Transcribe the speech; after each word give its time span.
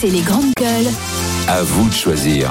C'est 0.00 0.08
les 0.08 0.22
grandes 0.22 0.54
gueules. 0.56 0.90
À 1.46 1.62
vous 1.62 1.86
de 1.86 1.92
choisir. 1.92 2.50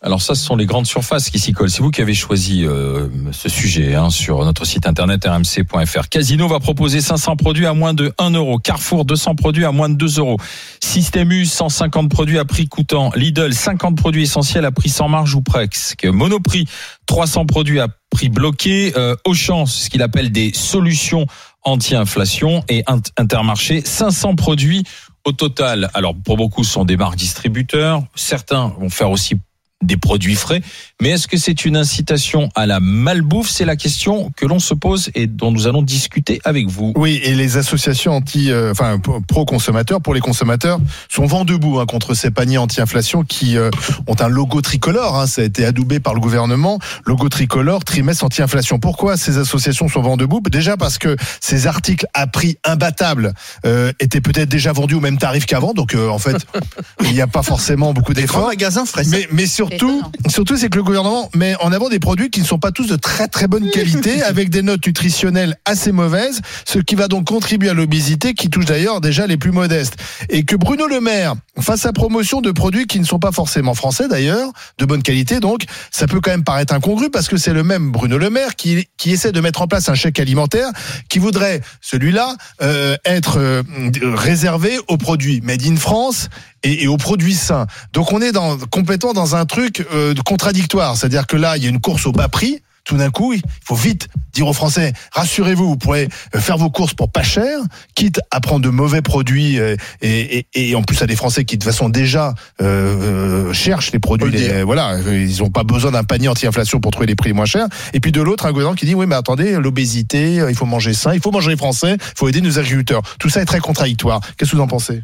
Alors 0.00 0.22
ça, 0.22 0.34
ce 0.34 0.42
sont 0.42 0.56
les 0.56 0.64
grandes 0.64 0.86
surfaces 0.86 1.28
qui 1.28 1.38
s'y 1.38 1.52
collent. 1.52 1.68
C'est 1.68 1.82
vous 1.82 1.90
qui 1.90 2.00
avez 2.00 2.14
choisi 2.14 2.64
euh, 2.64 3.08
ce 3.32 3.50
sujet 3.50 3.94
hein, 3.94 4.08
sur 4.08 4.42
notre 4.46 4.64
site 4.64 4.86
internet 4.86 5.26
rmc.fr. 5.26 6.08
Casino 6.08 6.48
va 6.48 6.58
proposer 6.58 7.02
500 7.02 7.36
produits 7.36 7.66
à 7.66 7.74
moins 7.74 7.92
de 7.92 8.14
1 8.16 8.30
euro. 8.30 8.58
Carrefour 8.58 9.04
200 9.04 9.34
produits 9.34 9.66
à 9.66 9.70
moins 9.70 9.90
de 9.90 9.96
2 9.96 10.20
euros. 10.20 10.38
Système 10.82 11.30
U 11.32 11.44
150 11.44 12.10
produits 12.10 12.38
à 12.38 12.46
prix 12.46 12.66
coûtant. 12.66 13.12
Lidl 13.14 13.52
50 13.52 13.94
produits 13.94 14.22
essentiels 14.22 14.64
à 14.64 14.70
prix 14.70 14.88
sans 14.88 15.10
marge 15.10 15.34
ou 15.34 15.42
presque. 15.42 16.06
Monoprix 16.06 16.66
300 17.04 17.44
produits 17.44 17.80
à 17.80 17.88
prix 18.08 18.30
bloqué. 18.30 18.94
Euh, 18.96 19.16
Auchan, 19.26 19.66
ce 19.66 19.90
qu'il 19.90 20.00
appelle 20.00 20.32
des 20.32 20.52
solutions 20.54 21.26
anti-inflation 21.64 22.64
et 22.68 22.84
Intermarché 23.18 23.82
500 23.84 24.36
produits 24.36 24.84
au 25.24 25.32
total. 25.32 25.90
Alors 25.94 26.14
pour 26.14 26.36
beaucoup, 26.36 26.64
ce 26.64 26.72
sont 26.72 26.84
des 26.84 26.96
marques 26.96 27.16
distributeurs. 27.16 28.02
Certains 28.14 28.68
vont 28.78 28.90
faire 28.90 29.10
aussi 29.10 29.36
des 29.82 29.96
produits 29.96 30.34
frais. 30.34 30.60
Mais 31.00 31.10
est-ce 31.10 31.28
que 31.28 31.36
c'est 31.36 31.64
une 31.64 31.76
incitation 31.76 32.48
à 32.56 32.66
la 32.66 32.80
malbouffe? 32.80 33.48
C'est 33.48 33.64
la 33.64 33.76
question 33.76 34.32
que 34.36 34.44
l'on 34.44 34.58
se 34.58 34.74
pose 34.74 35.10
et 35.14 35.26
dont 35.28 35.52
nous 35.52 35.68
allons 35.68 35.82
discuter 35.82 36.40
avec 36.44 36.66
vous. 36.66 36.92
Oui, 36.96 37.20
et 37.22 37.34
les 37.34 37.56
associations 37.56 38.12
anti, 38.12 38.50
euh, 38.50 38.72
enfin 38.72 39.00
pro-consommateurs, 39.28 40.00
pour 40.00 40.14
les 40.14 40.20
consommateurs, 40.20 40.80
sont 41.08 41.26
vent 41.26 41.44
debout 41.44 41.78
hein, 41.78 41.86
contre 41.86 42.14
ces 42.14 42.32
paniers 42.32 42.58
anti-inflation 42.58 43.22
qui 43.22 43.56
euh, 43.56 43.70
ont 44.08 44.16
un 44.18 44.28
logo 44.28 44.60
tricolore. 44.60 45.16
Hein, 45.16 45.26
ça 45.28 45.42
a 45.42 45.44
été 45.44 45.64
adoubé 45.64 46.00
par 46.00 46.12
le 46.12 46.20
gouvernement, 46.20 46.80
logo 47.06 47.28
tricolore, 47.28 47.84
trimestre 47.84 48.24
anti-inflation. 48.24 48.80
Pourquoi 48.80 49.16
ces 49.16 49.38
associations 49.38 49.88
sont 49.88 50.02
vent 50.02 50.16
debout? 50.16 50.42
Déjà 50.50 50.76
parce 50.76 50.98
que 50.98 51.16
ces 51.40 51.68
articles 51.68 52.06
à 52.14 52.26
prix 52.26 52.58
imbattable 52.64 53.32
euh, 53.64 53.92
étaient 54.00 54.20
peut-être 54.20 54.48
déjà 54.48 54.72
vendus 54.72 54.94
au 54.94 55.00
même 55.00 55.18
tarif 55.18 55.46
qu'avant, 55.46 55.72
donc 55.72 55.94
en 55.94 56.18
fait, 56.18 56.36
il 57.04 57.12
n'y 57.12 57.20
a 57.20 57.28
pas 57.28 57.44
forcément 57.44 57.92
beaucoup 57.92 58.14
d'efforts. 58.14 58.48
magasin 58.48 58.84
Mais, 59.06 59.28
mais 59.30 59.46
surtout, 59.68 60.02
surtout 60.28 60.56
c'est 60.56 60.68
que 60.68 60.76
le 60.76 60.82
gouvernement 60.82 61.30
met 61.34 61.54
en 61.60 61.72
avant 61.72 61.88
des 61.88 61.98
produits 61.98 62.30
qui 62.30 62.40
ne 62.40 62.46
sont 62.46 62.58
pas 62.58 62.72
tous 62.72 62.86
de 62.86 62.96
très 62.96 63.28
très 63.28 63.48
bonne 63.48 63.70
qualité, 63.70 64.22
avec 64.28 64.50
des 64.50 64.62
notes 64.62 64.86
nutritionnelles 64.86 65.56
assez 65.64 65.92
mauvaises, 65.92 66.40
ce 66.64 66.78
qui 66.78 66.94
va 66.94 67.08
donc 67.08 67.26
contribuer 67.26 67.68
à 67.70 67.74
l'obésité, 67.74 68.34
qui 68.34 68.50
touche 68.50 68.64
d'ailleurs 68.64 69.00
déjà 69.00 69.26
les 69.26 69.36
plus 69.36 69.52
modestes. 69.52 69.96
Et 70.28 70.44
que 70.44 70.56
Bruno 70.56 70.86
Le 70.86 71.00
Maire 71.00 71.34
fasse 71.60 71.80
sa 71.80 71.92
promotion 71.92 72.40
de 72.40 72.50
produits 72.50 72.86
qui 72.86 73.00
ne 73.00 73.04
sont 73.04 73.18
pas 73.18 73.32
forcément 73.32 73.74
français 73.74 74.08
d'ailleurs, 74.08 74.50
de 74.78 74.84
bonne 74.84 75.02
qualité, 75.02 75.40
donc 75.40 75.64
ça 75.90 76.06
peut 76.06 76.20
quand 76.20 76.30
même 76.30 76.44
paraître 76.44 76.72
incongru 76.72 77.10
parce 77.10 77.28
que 77.28 77.36
c'est 77.36 77.52
le 77.52 77.62
même 77.62 77.90
Bruno 77.90 78.18
Le 78.18 78.30
Maire 78.30 78.56
qui, 78.56 78.88
qui 78.96 79.10
essaie 79.10 79.32
de 79.32 79.40
mettre 79.40 79.62
en 79.62 79.66
place 79.66 79.88
un 79.88 79.94
chèque 79.94 80.20
alimentaire 80.20 80.70
qui 81.08 81.18
voudrait 81.18 81.60
celui-là 81.80 82.36
euh, 82.62 82.96
être 83.04 83.38
euh, 83.38 83.62
réservé 84.02 84.78
aux 84.88 84.96
produits 84.96 85.40
made 85.42 85.64
in 85.66 85.76
France 85.76 86.28
et, 86.62 86.84
et, 86.84 86.88
aux 86.88 86.96
produits 86.96 87.34
sains. 87.34 87.66
Donc 87.92 88.12
on 88.12 88.20
est 88.20 88.32
dans, 88.32 88.58
complètement 88.58 89.12
dans 89.12 89.36
un 89.36 89.46
truc 89.46 89.86
euh, 89.92 90.14
contradictoire, 90.24 90.96
c'est-à-dire 90.96 91.26
que 91.26 91.36
là 91.36 91.56
il 91.56 91.62
y 91.62 91.66
a 91.66 91.70
une 91.70 91.80
course 91.80 92.06
au 92.06 92.12
bas 92.12 92.28
prix. 92.28 92.62
Tout 92.88 92.96
d'un 92.96 93.10
coup, 93.10 93.34
il 93.34 93.42
faut 93.62 93.74
vite 93.74 94.08
dire 94.32 94.46
aux 94.46 94.54
Français 94.54 94.94
rassurez-vous, 95.12 95.68
vous 95.68 95.76
pourrez 95.76 96.08
euh, 96.34 96.40
faire 96.40 96.56
vos 96.56 96.70
courses 96.70 96.94
pour 96.94 97.12
pas 97.12 97.22
cher, 97.22 97.60
quitte 97.94 98.18
à 98.30 98.40
prendre 98.40 98.64
de 98.64 98.70
mauvais 98.70 99.02
produits 99.02 99.58
euh, 99.58 99.76
et, 100.00 100.46
et, 100.54 100.70
et 100.70 100.74
en 100.74 100.82
plus 100.82 101.02
à 101.02 101.06
des 101.06 101.14
Français 101.14 101.44
qui 101.44 101.58
de 101.58 101.62
toute 101.62 101.70
façon 101.70 101.90
déjà 101.90 102.34
euh, 102.62 103.52
cherchent 103.52 103.92
les 103.92 103.98
produits. 103.98 104.30
Les, 104.30 104.62
voilà, 104.62 104.98
ils 105.00 105.40
n'ont 105.40 105.50
pas 105.50 105.64
besoin 105.64 105.90
d'un 105.90 106.04
panier 106.04 106.28
anti-inflation 106.28 106.80
pour 106.80 106.90
trouver 106.90 107.08
les 107.08 107.14
prix 107.14 107.34
moins 107.34 107.44
chers. 107.44 107.66
Et 107.92 108.00
puis 108.00 108.10
de 108.10 108.22
l'autre, 108.22 108.46
un 108.46 108.52
gouvernement 108.52 108.74
qui 108.74 108.86
dit 108.86 108.94
oui, 108.94 109.04
mais 109.06 109.16
attendez, 109.16 109.58
l'obésité, 109.58 110.42
il 110.48 110.56
faut 110.56 110.64
manger 110.64 110.94
sain, 110.94 111.12
il 111.12 111.20
faut 111.20 111.30
manger 111.30 111.50
les 111.50 111.58
Français, 111.58 111.98
il 112.00 112.18
faut 112.18 112.26
aider 112.26 112.40
nos 112.40 112.58
agriculteurs. 112.58 113.02
Tout 113.18 113.28
ça 113.28 113.42
est 113.42 113.44
très 113.44 113.60
contradictoire. 113.60 114.20
Qu'est-ce 114.38 114.52
que 114.52 114.56
vous 114.56 114.62
en 114.62 114.66
pensez, 114.66 115.02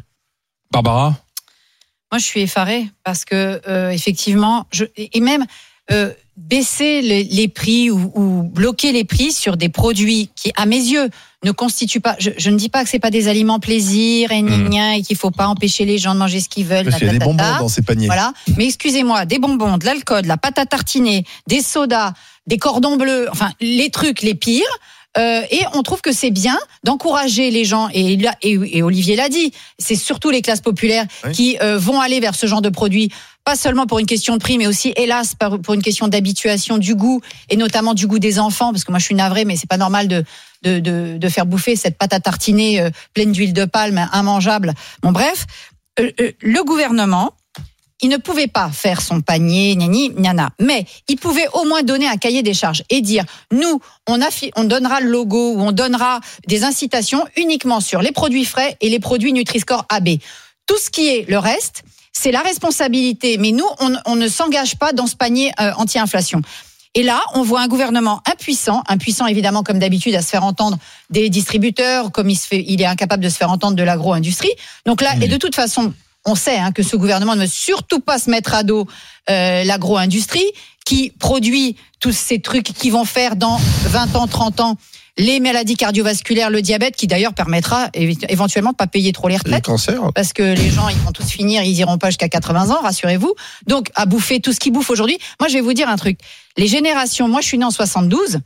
Barbara? 0.71 1.24
Moi, 2.11 2.19
je 2.19 2.25
suis 2.25 2.41
effarée 2.41 2.87
parce 3.03 3.25
que 3.25 3.61
euh, 3.67 3.89
effectivement, 3.89 4.65
je, 4.71 4.85
et 4.97 5.19
même 5.19 5.45
euh, 5.91 6.11
baisser 6.37 7.01
les, 7.01 7.23
les 7.23 7.47
prix 7.47 7.89
ou, 7.91 8.11
ou, 8.15 8.43
bloquer 8.43 8.91
les 8.91 9.03
prix 9.03 9.31
sur 9.31 9.57
des 9.57 9.69
produits 9.69 10.29
qui, 10.35 10.51
à 10.55 10.65
mes 10.65 10.77
yeux, 10.77 11.09
ne 11.43 11.51
constituent 11.51 12.01
pas. 12.01 12.15
Je, 12.19 12.31
je 12.37 12.49
ne 12.49 12.57
dis 12.57 12.69
pas 12.69 12.83
que 12.83 12.89
c'est 12.89 12.99
pas 12.99 13.11
des 13.11 13.27
aliments 13.27 13.59
plaisir 13.59 14.31
et 14.31 14.41
mmh. 14.41 14.73
et 14.97 15.01
qu'il 15.03 15.15
faut 15.15 15.31
pas 15.31 15.47
empêcher 15.47 15.85
les 15.85 15.97
gens 15.97 16.13
de 16.13 16.19
manger 16.19 16.39
ce 16.39 16.49
qu'ils 16.49 16.65
veulent. 16.65 16.89
Il 16.99 17.05
y 17.05 17.09
a 17.09 17.11
des 17.11 17.19
bonbons 17.19 17.57
dans 17.59 17.69
ces 17.69 17.81
paniers. 17.81 18.07
Voilà. 18.07 18.33
Mais 18.57 18.65
excusez-moi, 18.65 19.25
des 19.25 19.39
bonbons, 19.39 19.77
de 19.77 19.85
l'alcool, 19.85 20.23
de 20.23 20.27
la 20.27 20.37
pâte 20.37 20.57
à 20.57 20.65
tartiner, 20.65 21.23
des 21.47 21.61
sodas, 21.61 22.13
des 22.47 22.57
cordons 22.57 22.97
bleus, 22.97 23.27
enfin 23.31 23.51
les 23.61 23.89
trucs 23.89 24.21
les 24.21 24.35
pires. 24.35 24.63
Euh, 25.17 25.41
et 25.49 25.61
on 25.73 25.83
trouve 25.83 26.01
que 26.01 26.11
c'est 26.11 26.31
bien 26.31 26.57
d'encourager 26.83 27.51
les 27.51 27.63
gens, 27.65 27.89
et, 27.93 28.17
et, 28.41 28.77
et 28.77 28.83
Olivier 28.83 29.15
l'a 29.15 29.29
dit, 29.29 29.51
c'est 29.79 29.95
surtout 29.95 30.29
les 30.29 30.41
classes 30.41 30.61
populaires 30.61 31.05
oui. 31.23 31.31
qui 31.31 31.57
euh, 31.61 31.77
vont 31.77 32.01
aller 32.01 32.19
vers 32.19 32.35
ce 32.35 32.47
genre 32.47 32.61
de 32.61 32.69
produits, 32.69 33.11
pas 33.45 33.55
seulement 33.55 33.85
pour 33.85 33.99
une 33.99 34.05
question 34.05 34.33
de 34.33 34.39
prix, 34.39 34.57
mais 34.57 34.67
aussi, 34.67 34.93
hélas, 34.97 35.35
pour 35.63 35.73
une 35.73 35.83
question 35.83 36.07
d'habituation, 36.07 36.77
du 36.77 36.95
goût, 36.95 37.21
et 37.49 37.55
notamment 37.57 37.93
du 37.93 38.07
goût 38.07 38.19
des 38.19 38.39
enfants, 38.39 38.71
parce 38.71 38.83
que 38.83 38.91
moi 38.91 38.99
je 38.99 39.05
suis 39.05 39.15
navrée, 39.15 39.45
mais 39.45 39.55
c'est 39.55 39.69
pas 39.69 39.77
normal 39.77 40.07
de, 40.07 40.23
de, 40.63 40.79
de, 40.79 41.17
de, 41.17 41.29
faire 41.29 41.45
bouffer 41.45 41.75
cette 41.75 41.97
pâte 41.97 42.13
à 42.13 42.19
tartiner 42.19 42.81
euh, 42.81 42.89
pleine 43.13 43.31
d'huile 43.31 43.53
de 43.53 43.65
palme, 43.65 44.09
immangeable. 44.13 44.73
Bon 45.01 45.11
bref, 45.11 45.45
euh, 45.99 46.11
euh, 46.19 46.31
le 46.41 46.63
gouvernement 46.63 47.33
il 48.01 48.09
ne 48.09 48.17
pouvait 48.17 48.47
pas 48.47 48.69
faire 48.69 49.01
son 49.01 49.21
panier, 49.21 49.75
ni 49.75 50.09
nana, 50.09 50.49
mais 50.59 50.85
il 51.07 51.17
pouvait 51.17 51.47
au 51.53 51.63
moins 51.65 51.81
donner 51.81 52.07
un 52.07 52.17
cahier 52.17 52.43
des 52.43 52.53
charges 52.53 52.83
et 52.89 53.01
dire 53.01 53.23
nous, 53.51 53.79
on, 54.07 54.19
on 54.55 54.63
donnera 54.65 54.99
le 54.99 55.09
logo 55.09 55.53
ou 55.53 55.61
on 55.61 55.71
donnera 55.71 56.19
des 56.47 56.63
incitations 56.63 57.25
uniquement 57.37 57.79
sur 57.79 58.01
les 58.01 58.11
produits 58.11 58.45
frais 58.45 58.77
et 58.81 58.89
les 58.89 58.99
produits 58.99 59.33
Nutri-Score 59.33 59.85
AB. 59.89 60.09
Tout 60.67 60.77
ce 60.77 60.89
qui 60.89 61.07
est 61.07 61.29
le 61.29 61.37
reste, 61.37 61.83
c'est 62.11 62.31
la 62.31 62.41
responsabilité. 62.41 63.37
Mais 63.37 63.51
nous, 63.51 63.67
on, 63.79 63.93
on 64.05 64.15
ne 64.15 64.27
s'engage 64.27 64.77
pas 64.77 64.93
dans 64.93 65.07
ce 65.07 65.15
panier 65.15 65.51
euh, 65.59 65.71
anti-inflation. 65.77 66.41
Et 66.95 67.03
là, 67.03 67.21
on 67.33 67.43
voit 67.43 67.61
un 67.61 67.67
gouvernement 67.67 68.21
impuissant, 68.25 68.81
impuissant 68.87 69.27
évidemment 69.27 69.63
comme 69.63 69.79
d'habitude 69.79 70.15
à 70.15 70.21
se 70.21 70.29
faire 70.29 70.45
entendre 70.45 70.77
des 71.09 71.29
distributeurs, 71.29 72.11
comme 72.11 72.29
il, 72.29 72.37
se 72.37 72.47
fait, 72.47 72.63
il 72.67 72.81
est 72.81 72.85
incapable 72.85 73.21
de 73.21 73.29
se 73.29 73.35
faire 73.35 73.51
entendre 73.51 73.75
de 73.75 73.83
l'agro-industrie. 73.83 74.51
Donc 74.85 75.01
là, 75.01 75.13
mmh. 75.15 75.23
et 75.23 75.27
de 75.27 75.35
toute 75.37 75.55
façon, 75.55 75.93
on 76.25 76.35
sait 76.35 76.57
hein, 76.57 76.71
que 76.71 76.83
ce 76.83 76.95
gouvernement 76.95 77.35
ne 77.35 77.41
veut 77.41 77.47
surtout 77.47 77.99
pas 77.99 78.19
se 78.19 78.29
mettre 78.29 78.53
à 78.53 78.63
dos 78.63 78.87
euh, 79.29 79.63
l'agro-industrie 79.63 80.45
qui 80.85 81.11
produit 81.11 81.75
tous 81.99 82.11
ces 82.11 82.39
trucs 82.39 82.65
qui 82.65 82.89
vont 82.89 83.05
faire 83.05 83.35
dans 83.35 83.59
20 83.85 84.15
ans, 84.15 84.27
30 84.27 84.59
ans 84.59 84.77
les 85.17 85.39
maladies 85.39 85.75
cardiovasculaires, 85.75 86.49
le 86.49 86.61
diabète, 86.61 86.95
qui 86.95 87.07
d'ailleurs 87.07 87.33
permettra 87.33 87.89
éventuellement 87.93 88.71
de 88.71 88.75
pas 88.75 88.87
payer 88.87 89.13
trop 89.13 89.29
les 89.29 89.37
retraites. 89.37 89.53
Le 89.53 89.61
Parce 90.13 90.33
que 90.33 90.43
les 90.43 90.69
gens, 90.69 90.89
ils 90.89 90.97
vont 90.97 91.13
tous 91.13 91.29
finir, 91.29 91.63
ils 91.63 91.77
iront 91.77 91.97
pas 91.97 92.09
jusqu'à 92.09 92.27
80 92.27 92.71
ans, 92.71 92.81
rassurez-vous. 92.81 93.33
Donc, 93.65 93.91
à 93.95 94.05
bouffer 94.05 94.41
tout 94.41 94.51
ce 94.51 94.59
qu'ils 94.59 94.73
bouffent 94.73 94.89
aujourd'hui. 94.89 95.17
Moi, 95.39 95.47
je 95.47 95.53
vais 95.53 95.61
vous 95.61 95.73
dire 95.73 95.87
un 95.87 95.95
truc. 95.95 96.19
Les 96.57 96.67
générations, 96.67 97.29
moi, 97.29 97.39
je 97.39 97.47
suis 97.47 97.57
né 97.57 97.63
en 97.63 97.71
72. 97.71 98.39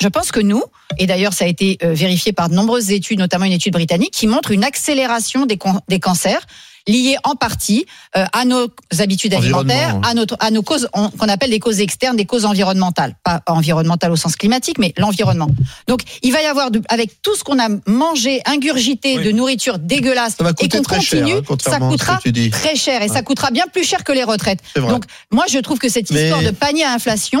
Je 0.00 0.08
pense 0.08 0.32
que 0.32 0.40
nous, 0.40 0.64
et 0.98 1.06
d'ailleurs 1.06 1.32
ça 1.32 1.44
a 1.44 1.48
été 1.48 1.78
vérifié 1.80 2.32
par 2.32 2.48
de 2.48 2.54
nombreuses 2.54 2.90
études, 2.90 3.20
notamment 3.20 3.44
une 3.44 3.52
étude 3.52 3.74
britannique, 3.74 4.12
qui 4.12 4.26
montre 4.26 4.50
une 4.50 4.64
accélération 4.64 5.46
des, 5.46 5.58
des 5.86 6.00
cancers 6.00 6.44
liées 6.86 7.16
en 7.24 7.34
partie 7.34 7.86
euh, 8.16 8.24
à 8.32 8.44
nos 8.44 8.68
habitudes 8.98 9.34
alimentaires, 9.34 9.98
à, 10.02 10.14
notre, 10.14 10.36
à 10.40 10.50
nos 10.50 10.62
causes 10.62 10.88
qu'on 10.92 11.28
appelle 11.28 11.50
des 11.50 11.60
causes 11.60 11.80
externes, 11.80 12.16
des 12.16 12.26
causes 12.26 12.44
environnementales. 12.44 13.16
Pas 13.24 13.42
environnementales 13.46 14.12
au 14.12 14.16
sens 14.16 14.36
climatique, 14.36 14.78
mais 14.78 14.92
l'environnement. 14.96 15.48
Donc 15.86 16.02
il 16.22 16.32
va 16.32 16.42
y 16.42 16.46
avoir, 16.46 16.70
de, 16.70 16.80
avec 16.88 17.22
tout 17.22 17.34
ce 17.36 17.44
qu'on 17.44 17.58
a 17.58 17.68
mangé, 17.86 18.40
ingurgité 18.46 19.18
oui. 19.18 19.24
de 19.24 19.32
nourriture 19.32 19.78
dégueulasse, 19.78 20.36
et 20.60 20.68
qu'on 20.68 20.82
continue, 20.82 21.32
cher, 21.32 21.42
hein, 21.50 21.56
ça 21.60 21.78
coûtera 21.78 22.20
très 22.50 22.76
cher, 22.76 23.02
et 23.02 23.06
ouais. 23.06 23.14
ça 23.14 23.22
coûtera 23.22 23.50
bien 23.50 23.66
plus 23.72 23.84
cher 23.84 24.04
que 24.04 24.12
les 24.12 24.24
retraites. 24.24 24.60
Donc 24.76 25.04
moi 25.30 25.44
je 25.50 25.58
trouve 25.58 25.78
que 25.78 25.88
cette 25.88 26.10
histoire 26.10 26.40
mais... 26.40 26.50
de 26.50 26.54
panier 26.54 26.84
à 26.84 26.92
inflation, 26.92 27.40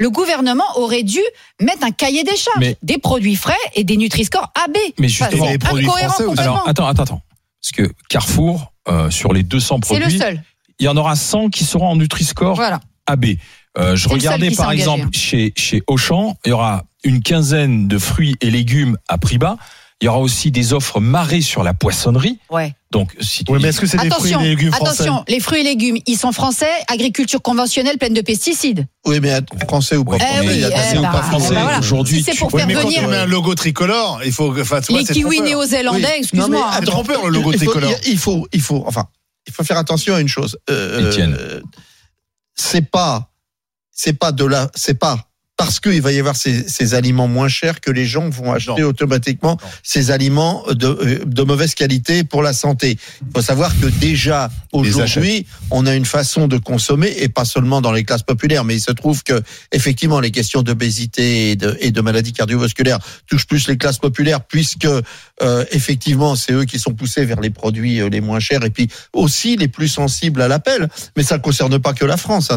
le 0.00 0.10
gouvernement 0.10 0.64
aurait 0.76 1.02
dû 1.02 1.20
mettre 1.60 1.84
un 1.84 1.90
cahier 1.90 2.24
des 2.24 2.36
charges, 2.36 2.58
mais, 2.58 2.76
des 2.82 2.98
produits 2.98 3.36
frais 3.36 3.54
et 3.74 3.84
des 3.84 3.96
Nutri-Score 3.96 4.50
AB. 4.64 4.76
Mais 4.98 5.08
justement, 5.08 5.44
enfin, 5.44 5.52
les 5.52 5.58
produits 5.58 5.86
français 5.86 6.24
Alors, 6.38 6.66
attends, 6.66 6.86
attends, 6.86 7.02
attends. 7.02 7.22
Parce 7.60 7.72
que 7.72 7.92
Carrefour, 8.08 8.69
euh, 8.88 9.10
sur 9.10 9.32
les 9.32 9.42
200 9.42 9.80
produits, 9.80 10.04
le 10.04 10.18
seul. 10.18 10.42
il 10.78 10.86
y 10.86 10.88
en 10.88 10.96
aura 10.96 11.16
100 11.16 11.50
qui 11.50 11.64
seront 11.64 11.88
en 11.88 11.96
Nutri-Score 11.96 12.54
voilà. 12.54 12.80
AB. 13.06 13.26
Euh, 13.78 13.94
je 13.94 14.08
regardais 14.08 14.50
par 14.50 14.72
exemple 14.72 15.08
chez, 15.12 15.52
chez 15.56 15.82
Auchan, 15.86 16.36
il 16.44 16.50
y 16.50 16.52
aura 16.52 16.84
une 17.04 17.22
quinzaine 17.22 17.88
de 17.88 17.98
fruits 17.98 18.36
et 18.40 18.50
légumes 18.50 18.96
à 19.08 19.18
prix 19.18 19.38
bas. 19.38 19.56
Il 20.02 20.06
y 20.06 20.08
aura 20.08 20.18
aussi 20.18 20.50
des 20.50 20.72
offres 20.72 20.98
marées 20.98 21.42
sur 21.42 21.62
la 21.62 21.74
poissonnerie. 21.74 22.38
Ouais. 22.50 22.74
Donc, 22.90 23.14
si 23.20 23.44
oui, 23.48 23.58
mais 23.60 23.68
est-ce 23.68 23.80
que 23.80 23.86
c'est 23.86 23.98
des 23.98 24.08
fruits 24.08 24.32
et 24.32 24.38
légumes 24.38 24.72
français 24.72 25.02
Attention, 25.02 25.24
les 25.28 25.40
fruits 25.40 25.60
et 25.60 25.62
légumes, 25.62 25.98
ils 26.06 26.16
sont 26.16 26.32
français, 26.32 26.70
agriculture 26.88 27.42
conventionnelle 27.42 27.98
pleine 27.98 28.14
de 28.14 28.22
pesticides. 28.22 28.86
Oui, 29.04 29.20
mais 29.20 29.40
français 29.68 29.96
ou 29.96 30.04
pas 30.04 30.16
eh 30.18 30.40
oui, 30.40 30.54
il 30.54 30.60
y 30.60 30.64
a 30.64 30.94
eh 30.94 30.98
ou 30.98 31.02
bah, 31.02 31.10
pas 31.12 31.22
français. 31.22 31.54
Bah 31.54 31.62
voilà. 31.64 31.78
Aujourd'hui, 31.80 32.22
si 32.22 32.32
c'est 32.32 32.38
pour 32.38 32.52
oui, 32.54 32.60
faire 32.60 32.66
mais 32.66 32.74
venir 32.74 33.02
quand 33.02 33.08
on 33.08 33.10
met 33.10 33.16
un 33.18 33.26
logo 33.26 33.54
tricolore, 33.54 34.20
il 34.24 34.32
faut. 34.32 34.58
Enfin, 34.58 34.80
les 34.88 35.04
kiwis 35.04 35.42
néo-zélandais, 35.42 36.02
Oui. 36.02 36.18
excuse-moi. 36.18 36.70
C'est 36.78 36.86
trompeur 36.86 37.26
le 37.26 37.32
logo 37.32 37.52
il 37.52 37.58
faut, 37.58 37.70
tricolore. 37.70 37.92
il 38.06 38.18
faut, 38.18 38.48
il 38.52 38.60
faut, 38.62 38.82
enfin, 38.86 39.04
il 39.46 39.52
faut 39.52 39.64
faire 39.64 39.78
attention 39.78 40.14
à 40.14 40.20
une 40.20 40.28
chose. 40.28 40.58
Euh, 40.70 41.60
c'est 42.54 42.90
pas, 42.90 43.30
c'est 43.90 44.14
pas 44.14 44.32
de 44.32 44.46
la, 44.46 44.70
c'est 44.74 44.98
pas 44.98 45.29
parce 45.64 45.80
qu'il 45.80 46.00
va 46.02 46.10
y 46.12 46.18
avoir 46.18 46.36
ces, 46.36 46.68
ces 46.68 46.94
aliments 46.94 47.28
moins 47.28 47.48
chers 47.48 47.80
que 47.80 47.90
les 47.90 48.06
gens 48.06 48.28
vont 48.30 48.52
acheter 48.52 48.82
automatiquement 48.82 49.58
ces 49.82 50.10
aliments 50.10 50.64
de, 50.70 50.86
euh, 50.86 51.18
de 51.24 51.42
mauvaise 51.42 51.74
qualité 51.74 52.24
pour 52.24 52.42
la 52.42 52.52
santé. 52.52 52.96
Il 53.22 53.28
faut 53.34 53.42
savoir 53.42 53.70
que 53.80 53.86
déjà 53.86 54.50
aujourd'hui, 54.72 55.46
on 55.70 55.86
a 55.86 55.94
une 55.94 56.04
façon 56.06 56.48
de 56.48 56.56
consommer 56.58 57.12
et 57.18 57.28
pas 57.28 57.44
seulement 57.44 57.80
dans 57.80 57.92
les 57.92 58.04
classes 58.04 58.22
populaires, 58.22 58.64
mais 58.64 58.76
il 58.76 58.80
se 58.80 58.92
trouve 58.92 59.22
que 59.22 59.42
effectivement 59.72 60.20
les 60.20 60.30
questions 60.30 60.62
d'obésité 60.62 61.50
et 61.50 61.56
de, 61.56 61.76
et 61.80 61.90
de 61.90 62.00
maladies 62.00 62.32
cardiovasculaires 62.32 62.98
touchent 63.28 63.46
plus 63.46 63.68
les 63.68 63.76
classes 63.76 63.98
populaires 63.98 64.40
puisque 64.42 64.86
euh, 65.42 65.64
effectivement 65.72 66.36
c'est 66.36 66.52
eux 66.52 66.64
qui 66.64 66.78
sont 66.78 66.92
poussés 66.94 67.24
vers 67.24 67.40
les 67.40 67.50
produits 67.50 68.00
euh, 68.00 68.08
les 68.08 68.20
moins 68.20 68.40
chers 68.40 68.64
et 68.64 68.70
puis 68.70 68.88
aussi 69.12 69.56
les 69.56 69.68
plus 69.68 69.88
sensibles 69.88 70.40
à 70.42 70.48
l'appel. 70.48 70.88
Mais 71.16 71.22
ça 71.22 71.36
ne 71.36 71.42
concerne 71.42 71.78
pas 71.78 71.92
que 71.92 72.04
la 72.04 72.16
France, 72.16 72.50
hein, 72.50 72.56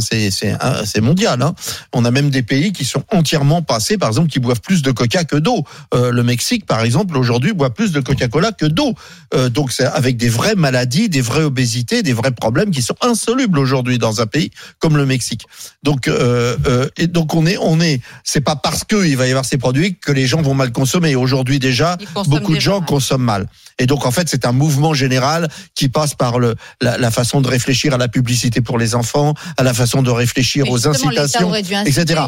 un- 0.62 0.86
c'est 0.86 1.02
mondial. 1.02 1.42
Hein. 1.42 1.54
On 1.94 2.06
a 2.06 2.12
même 2.12 2.30
des 2.30 2.44
pays 2.44 2.72
qui 2.72 2.86
sont 2.86 2.93
entièrement 3.12 3.62
passés, 3.62 3.98
par 3.98 4.10
exemple, 4.10 4.30
qui 4.30 4.40
boivent 4.40 4.62
plus 4.62 4.82
de 4.82 4.92
coca 4.92 5.24
que 5.24 5.36
d'eau. 5.36 5.64
Euh, 5.94 6.12
le 6.12 6.24
Mexique, 6.24 6.66
par 6.66 6.82
exemple, 6.82 7.18
aujourd'hui 7.18 7.54
boit 7.54 7.74
plus 7.74 7.92
de 7.92 8.00
Coca-Cola 8.00 8.52
que 8.52 8.66
d'eau. 8.66 8.94
Euh, 9.34 9.50
donc 9.50 9.72
c'est 9.72 9.86
avec 9.86 10.18
des 10.18 10.30
vraies 10.30 10.56
maladies, 10.56 11.10
des 11.10 11.22
vraies 11.22 11.44
obésités, 11.44 12.04
des 12.04 12.14
vrais 12.14 12.32
problèmes 12.32 12.72
qui 12.72 12.82
sont 12.82 12.96
insolubles 13.02 13.60
aujourd'hui 13.60 13.98
dans 13.98 14.22
un 14.22 14.26
pays 14.26 14.52
comme 14.80 14.98
le 14.98 15.06
Mexique. 15.06 15.46
Donc 15.84 16.08
euh, 16.08 16.58
euh, 16.68 16.88
et 16.98 17.08
donc 17.08 17.34
on 17.34 17.46
est 17.46 17.58
on 17.60 17.80
est 17.80 18.02
c'est 18.24 18.42
pas 18.42 18.56
parce 18.56 18.84
que 18.84 19.06
il 19.06 19.18
va 19.18 19.28
y 19.28 19.30
avoir 19.30 19.46
ces 19.46 19.58
produits 19.58 19.98
que 19.98 20.12
les 20.12 20.28
gens 20.28 20.42
vont 20.42 20.54
mal 20.54 20.72
consommer. 20.72 21.16
Aujourd'hui 21.16 21.60
déjà 21.60 21.98
beaucoup 22.28 22.56
de 22.56 22.60
gens 22.60 22.80
mal. 22.80 22.88
consomment 22.88 23.26
mal. 23.26 23.48
Et 23.80 23.86
donc 23.86 24.06
en 24.06 24.12
fait 24.12 24.30
c'est 24.30 24.46
un 24.46 24.52
mouvement 24.52 24.94
général 24.94 25.50
qui 25.76 25.90
passe 25.90 26.14
par 26.14 26.40
le 26.40 26.56
la, 26.82 26.98
la 26.98 27.12
façon 27.12 27.42
de 27.42 27.48
réfléchir 27.48 27.94
à 27.94 27.98
la 27.98 28.08
publicité 28.08 28.62
pour 28.62 28.78
les 28.78 28.96
enfants, 28.96 29.34
à 29.58 29.64
la 29.64 29.74
façon 29.74 30.02
de 30.04 30.12
réfléchir 30.12 30.70
aux 30.70 30.88
incitations, 30.88 31.54
etc. 31.56 32.22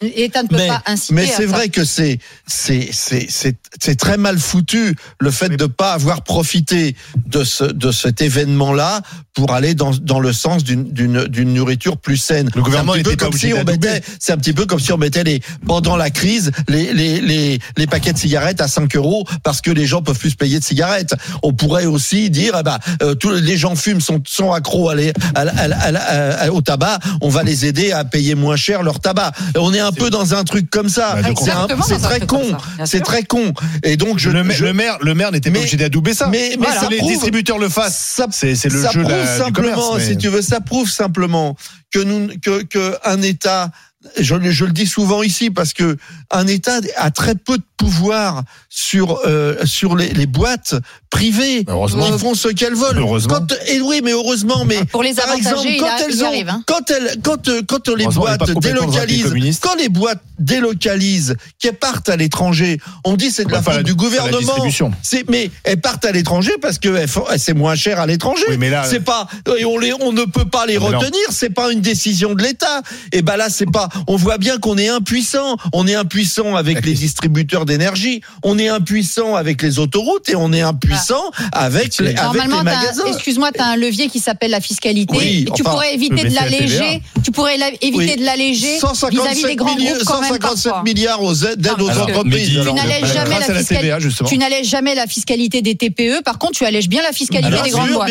L'État 0.00 0.44
ne 0.44 0.48
peut 0.48 0.56
Mais, 0.56 0.68
pas 0.68 0.80
inciter. 0.86 1.14
mais 1.14 1.26
c'est 1.26 1.44
vrai 1.44 1.70
que 1.70 1.82
c'est 1.84 2.20
c'est 2.46 2.88
c'est 2.92 3.26
c'est 3.28 3.56
c'est 3.80 3.96
très 3.98 4.16
mal 4.16 4.38
foutu 4.38 4.94
le 5.18 5.30
fait 5.32 5.48
de 5.48 5.66
pas 5.66 5.92
avoir 5.92 6.22
profité 6.22 6.94
de 7.26 7.42
ce 7.42 7.64
de 7.64 7.90
cet 7.90 8.22
événement 8.22 8.72
là 8.72 9.00
pour 9.34 9.52
aller 9.52 9.74
dans 9.74 9.90
dans 9.90 10.20
le 10.20 10.32
sens 10.32 10.62
d'une 10.62 10.84
d'une 10.92 11.24
d'une 11.24 11.52
nourriture 11.52 11.96
plus 11.96 12.16
saine. 12.16 12.48
Le 12.54 12.62
gouvernement 12.62 12.92
C'est 12.94 13.00
un 13.00 13.02
petit 13.02 13.16
peu 13.16 13.26
n'était 13.26 13.30
pas 13.32 13.38
si 13.38 13.52
on 13.54 13.64
mettait 13.64 14.00
c'est 14.20 14.32
un 14.32 14.36
petit 14.36 14.52
peu 14.52 14.66
comme 14.66 14.78
si 14.78 14.92
on 14.92 14.98
mettait 14.98 15.24
les 15.24 15.42
pendant 15.66 15.96
la 15.96 16.10
crise 16.10 16.52
les 16.68 16.92
les 16.94 17.20
les 17.20 17.58
les 17.76 17.86
paquets 17.88 18.12
de 18.12 18.18
cigarettes 18.18 18.60
à 18.60 18.68
5 18.68 18.94
euros 18.94 19.26
parce 19.42 19.60
que 19.60 19.72
les 19.72 19.86
gens 19.86 20.00
peuvent 20.02 20.18
plus 20.18 20.30
se 20.30 20.36
payer 20.36 20.60
de 20.60 20.64
cigarettes. 20.64 21.16
On 21.42 21.52
pourrait 21.54 21.86
aussi 21.86 22.30
dire 22.30 22.54
eh 22.56 22.62
ben 22.62 22.78
euh, 23.02 23.16
tous 23.16 23.30
les 23.32 23.56
gens 23.56 23.74
fument 23.74 24.00
sont 24.00 24.22
sont 24.28 24.52
accros 24.52 24.90
à 24.90 24.94
les- 24.94 25.12
à 25.34 25.42
la- 25.44 26.42
à 26.44 26.50
au 26.52 26.60
tabac, 26.60 27.00
on 27.20 27.28
va 27.30 27.42
les 27.42 27.66
aider 27.66 27.90
à 27.90 28.04
payer 28.04 28.36
moins 28.36 28.54
cher 28.56 28.84
leur 28.84 29.00
tabac. 29.00 29.32
On 29.56 29.74
est 29.74 29.80
un 29.80 29.87
peu 29.92 30.10
dans 30.10 30.34
un 30.34 30.44
truc 30.44 30.70
comme 30.70 30.88
ça. 30.88 31.16
Bah, 31.22 31.28
C'est 31.42 31.50
un- 31.50 31.64
un 31.64 31.66
très 31.98 32.18
truc 32.18 32.26
con. 32.28 32.38
comme 32.38 32.50
ça, 32.50 32.58
bien 32.76 32.86
C'est 32.86 33.00
très 33.00 33.22
con. 33.24 33.52
Et 33.82 33.96
donc 33.96 34.18
je 34.18 34.30
le, 34.30 34.44
maire- 34.44 34.56
je- 34.56 34.64
le 34.64 34.72
maire, 34.72 34.98
le 35.00 35.14
maire 35.14 35.32
n'était 35.32 35.50
pas 35.50 35.58
obligé 35.58 35.76
d'adouber 35.76 36.14
ça. 36.14 36.28
mais 36.28 36.50
mais 36.50 36.66
Voilà, 36.66 36.80
ça 36.80 36.86
que 36.86 36.92
les 36.92 36.98
prouve- 36.98 37.10
distributeurs 37.10 37.58
le 37.58 37.68
fassent. 37.68 37.98
ça, 38.16 38.26
C'est 38.30 38.48
le 38.50 38.82
ça 38.82 38.90
jeu 38.90 39.00
prouve 39.02 39.12
la- 39.12 39.22
du 39.22 39.38
simplement, 39.38 39.74
commerce. 39.74 39.96
mais- 39.98 40.12
si 40.12 40.18
tu 40.18 40.28
veux, 40.28 40.42
ça 40.42 40.60
prouve 40.60 40.88
simplement 40.90 41.56
que 41.92 41.98
nous, 42.00 42.28
que, 42.42 42.62
que 42.64 42.96
un 43.04 43.22
État, 43.22 43.70
je, 44.18 44.34
le- 44.36 44.50
je 44.50 44.64
le 44.64 44.72
dis 44.72 44.86
souvent 44.86 45.22
ici 45.22 45.50
parce 45.50 45.72
que 45.72 45.96
un 46.30 46.46
État 46.46 46.78
a 46.96 47.10
très 47.10 47.34
peu 47.34 47.58
de 47.58 47.62
pouvoir 47.76 48.42
sur 48.68 49.18
euh, 49.26 49.56
sur 49.64 49.96
les, 49.96 50.08
les 50.12 50.26
boîtes 50.26 50.74
privées. 51.10 51.64
Heureusement. 51.68 52.06
Elles 52.06 52.18
font 52.18 52.34
ce 52.34 52.48
qu'elles 52.48 52.74
veulent. 52.74 52.98
Heureusement. 52.98 53.34
Quand, 53.40 53.54
et 53.66 53.80
oui, 53.80 54.00
mais 54.04 54.12
heureusement, 54.12 54.64
mais 54.64 54.84
Pour 54.86 55.02
les 55.02 55.14
par 55.14 55.32
exemple, 55.32 55.66
quand 55.80 55.86
a- 55.86 56.00
elles 56.04 56.22
ont, 56.22 56.26
arrive, 56.28 56.48
hein. 56.48 56.62
quand 56.66 56.90
elles, 56.90 57.16
quand 57.22 57.48
euh, 57.48 57.62
quand 57.66 57.88
les 57.88 58.06
boîtes 58.06 58.42
délocalisent, 58.60 59.58
quand 59.60 59.74
les 59.76 59.88
boîtes 59.88 60.22
délocalisent, 60.38 61.36
qu'elles 61.58 61.74
partent 61.74 62.08
à 62.08 62.16
l'étranger, 62.16 62.78
on 63.04 63.16
dit 63.16 63.30
c'est 63.30 63.44
de 63.44 63.52
la 63.52 63.62
faute 63.62 63.74
la- 63.74 63.82
du 63.82 63.94
gouvernement. 63.94 64.38
distribution. 64.38 64.92
C'est 65.02 65.28
mais 65.28 65.50
elles 65.64 65.80
partent 65.80 66.04
à 66.04 66.12
l'étranger 66.12 66.52
parce 66.60 66.78
que 66.78 67.04
c'est 67.36 67.54
moins 67.54 67.74
cher 67.74 67.98
à 68.00 68.06
l'étranger. 68.06 68.44
Oui, 68.48 68.56
mais 68.58 68.70
là- 68.70 68.84
c'est 68.88 69.00
pas 69.00 69.26
et 69.58 69.64
on 69.64 69.78
les 69.78 69.92
on 70.00 70.12
ne 70.12 70.24
peut 70.24 70.44
pas 70.44 70.66
les 70.66 70.76
retenir. 70.78 71.22
C'est 71.30 71.50
pas 71.50 71.72
une 71.72 71.80
décision 71.80 72.34
de 72.34 72.42
l'État. 72.42 72.82
Et 73.12 73.22
ben 73.22 73.36
là 73.36 73.48
c'est 73.50 73.70
pas. 73.70 73.88
On 74.06 74.16
voit 74.16 74.38
bien 74.38 74.58
qu'on 74.58 74.78
est 74.78 74.88
impuissant. 74.88 75.56
On 75.72 75.86
est 75.86 75.94
impuissant 75.94 76.54
avec 76.56 76.84
les 76.84 76.92
distributeurs 77.04 77.64
d'énergie. 77.64 78.20
On 78.42 78.58
est 78.58 78.68
impuissant 78.68 79.34
avec 79.34 79.62
les 79.62 79.78
autoroutes 79.78 80.28
et 80.28 80.36
on 80.36 80.52
est 80.52 80.60
impuissant 80.62 81.30
avec 81.52 81.98
les, 81.98 82.14
avec 82.16 82.42
les 82.42 82.48
magasins. 82.48 83.04
excuse-moi, 83.06 83.50
tu 83.52 83.60
as 83.60 83.66
un 83.66 83.76
levier 83.76 84.08
qui 84.08 84.20
s'appelle 84.20 84.50
la 84.50 84.60
fiscalité. 84.60 85.16
Oui, 85.16 85.44
et 85.46 85.50
tu 85.54 85.62
enfin, 85.62 85.70
pourrais 85.70 85.94
éviter 85.94 86.28
de 86.28 86.34
l'alléger. 86.34 87.02
Tu 87.24 87.30
pourrais 87.32 87.56
éviter 87.56 87.96
Oui. 87.96 88.16
de 88.16 88.24
l'alléger 88.24 88.78
157 88.78 89.10
vis-à-vis 89.10 89.44
des 89.44 89.56
grands 89.56 89.74
milliards, 89.74 89.94
groupes 89.96 90.06
quand 90.06 90.20
même 90.20 90.30
157 90.30 90.72
parfois. 90.72 90.82
milliards 90.84 91.22
aux 91.22 91.34
aides 91.44 91.60
d'aide 91.60 91.80
aux 91.80 91.90
entreprises. 91.90 92.60
Tu 92.62 92.72
n'allèges 92.72 93.12
jamais 93.12 93.38
la 93.38 93.40
fiscalité. 93.40 93.74
TVA, 93.76 93.98
justement. 94.00 94.28
Tu 94.28 94.38
n'allèges 94.38 94.68
jamais 94.68 94.94
la 94.94 95.06
fiscalité 95.06 95.62
des 95.62 95.74
TPE. 95.74 96.22
Par 96.24 96.38
contre, 96.38 96.52
tu 96.52 96.64
allèges 96.64 96.88
bien 96.88 97.02
la 97.02 97.12
fiscalité 97.12 97.46
Alors, 97.48 97.62
des 97.62 97.70
grandes 97.70 97.90
boîtes. 97.92 98.10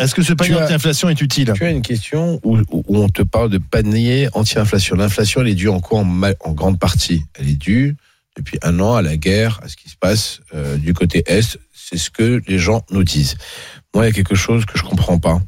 est-ce 0.00 0.14
que 0.14 0.22
ce 0.22 0.32
panier 0.32 0.56
anti-inflation 0.56 1.08
est 1.08 1.20
utile 1.20 1.52
Tu 1.54 1.64
as 1.64 1.70
une 1.70 1.82
question 1.82 2.40
où, 2.44 2.58
où 2.70 2.84
on 2.88 3.08
te 3.08 3.22
parle 3.22 3.50
de 3.50 3.58
panier 3.58 4.28
anti-inflation. 4.34 4.85
L'inflation, 4.94 5.40
elle 5.40 5.48
est 5.48 5.54
due 5.54 5.68
en 5.68 5.80
quoi 5.80 6.00
en, 6.00 6.52
grande 6.52 6.78
partie? 6.78 7.24
Elle 7.34 7.48
est 7.48 7.58
due 7.58 7.96
depuis 8.36 8.58
un 8.62 8.78
an 8.80 8.94
à 8.94 9.02
la 9.02 9.16
guerre, 9.16 9.58
à 9.62 9.68
ce 9.68 9.76
qui 9.76 9.88
se 9.88 9.96
passe 9.96 10.40
euh, 10.54 10.76
du 10.76 10.94
côté 10.94 11.24
Est. 11.26 11.58
C'est 11.72 11.96
ce 11.96 12.10
que 12.10 12.42
les 12.46 12.58
gens 12.58 12.84
nous 12.90 13.04
disent. 13.04 13.36
Moi, 13.94 14.04
il 14.04 14.08
y 14.08 14.10
a 14.10 14.14
quelque 14.14 14.34
chose 14.34 14.66
que 14.66 14.78
je 14.78 14.84
comprends 14.84 15.18
pas. 15.18 15.40